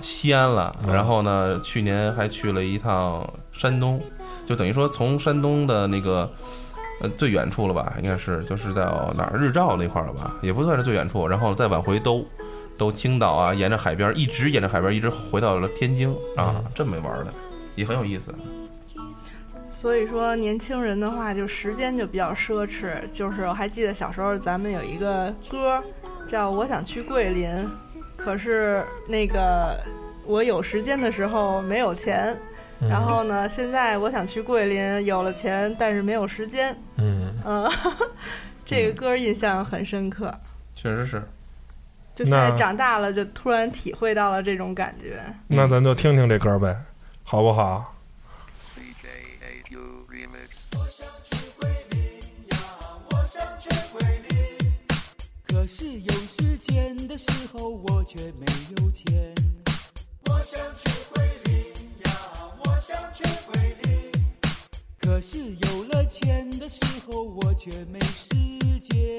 [0.00, 4.00] 西安了，嗯然后呢，去年还去了一趟山东，
[4.46, 6.30] 就等于说从山东的那个
[7.00, 12.24] 呃最远处了吧，应该是就是到哪儿日照那块儿了吧，也不算是最远处，然后再往回兜。
[12.82, 17.32] 兜青岛啊，沿着海边一直沿着海边一直回到了天津啊，这么玩的，
[17.76, 18.34] 也很有意思。
[19.70, 22.96] 所以说年轻人的话，就时间就比较奢侈。
[23.12, 25.80] 就是我还记得小时候咱们有一个歌
[26.26, 27.48] 叫《我想去桂林》，
[28.16, 29.78] 可是那个
[30.26, 32.36] 我有时间的时候没有钱，
[32.80, 36.76] 嗯然后呢，现在我想去桂林，有了钱但是没有时间。
[36.96, 37.70] 嗯，嗯，
[38.66, 40.34] 这个歌印象很深刻。
[40.74, 41.22] 确实是，
[42.14, 45.22] 就现在长大了，就突然体会到了这种感觉。
[45.46, 46.76] 那咱就听听这歌呗，
[47.22, 47.88] 好不好？
[55.46, 58.44] 可是有时间的时候，我却没
[58.78, 59.32] 有钱。
[60.26, 61.54] 我想去桂林
[62.04, 62.12] 呀，
[62.64, 64.10] 我想去桂林。
[64.98, 68.26] 可是有了钱的时候，我却没时
[68.80, 69.18] 间。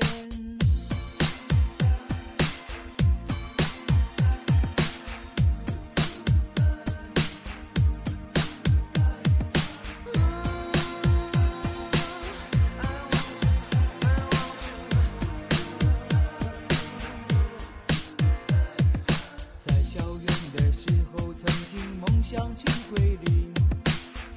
[22.35, 23.53] 想去桂林，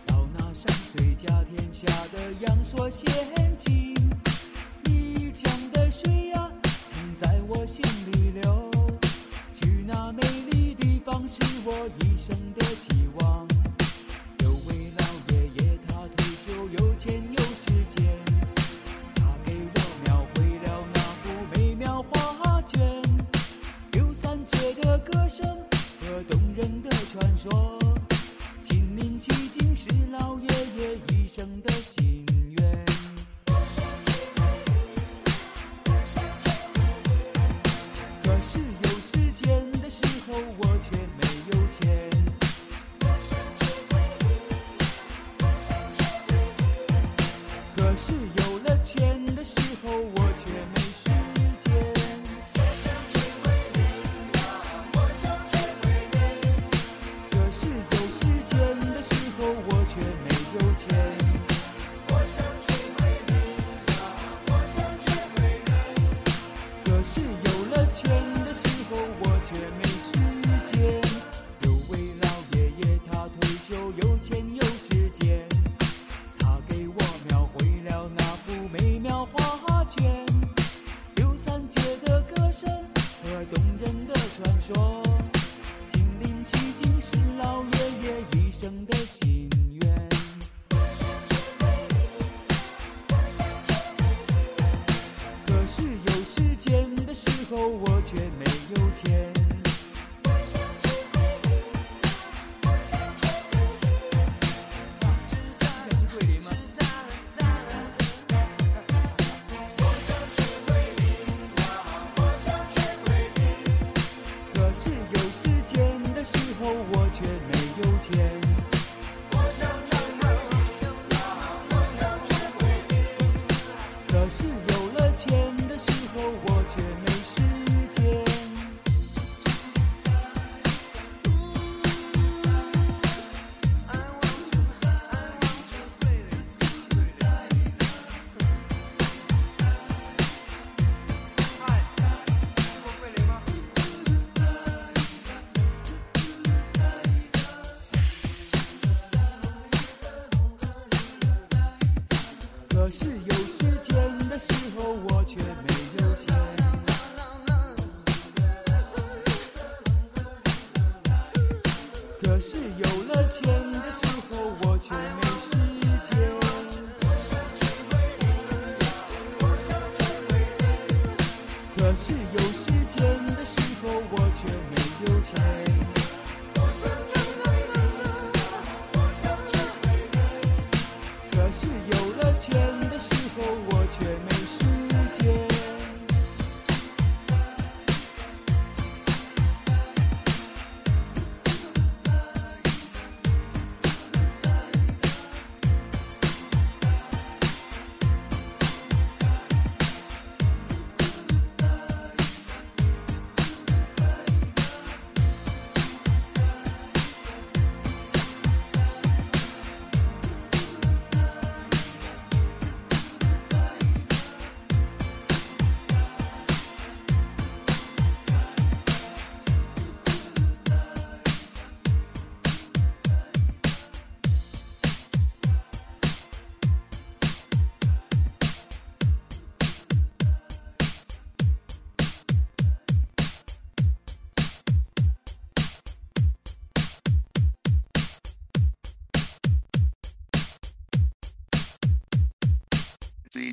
[0.05, 3.09] 到那山水甲天下的阳朔仙
[3.59, 3.96] 境，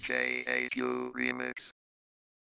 [0.04, 1.72] DJAQ Remix.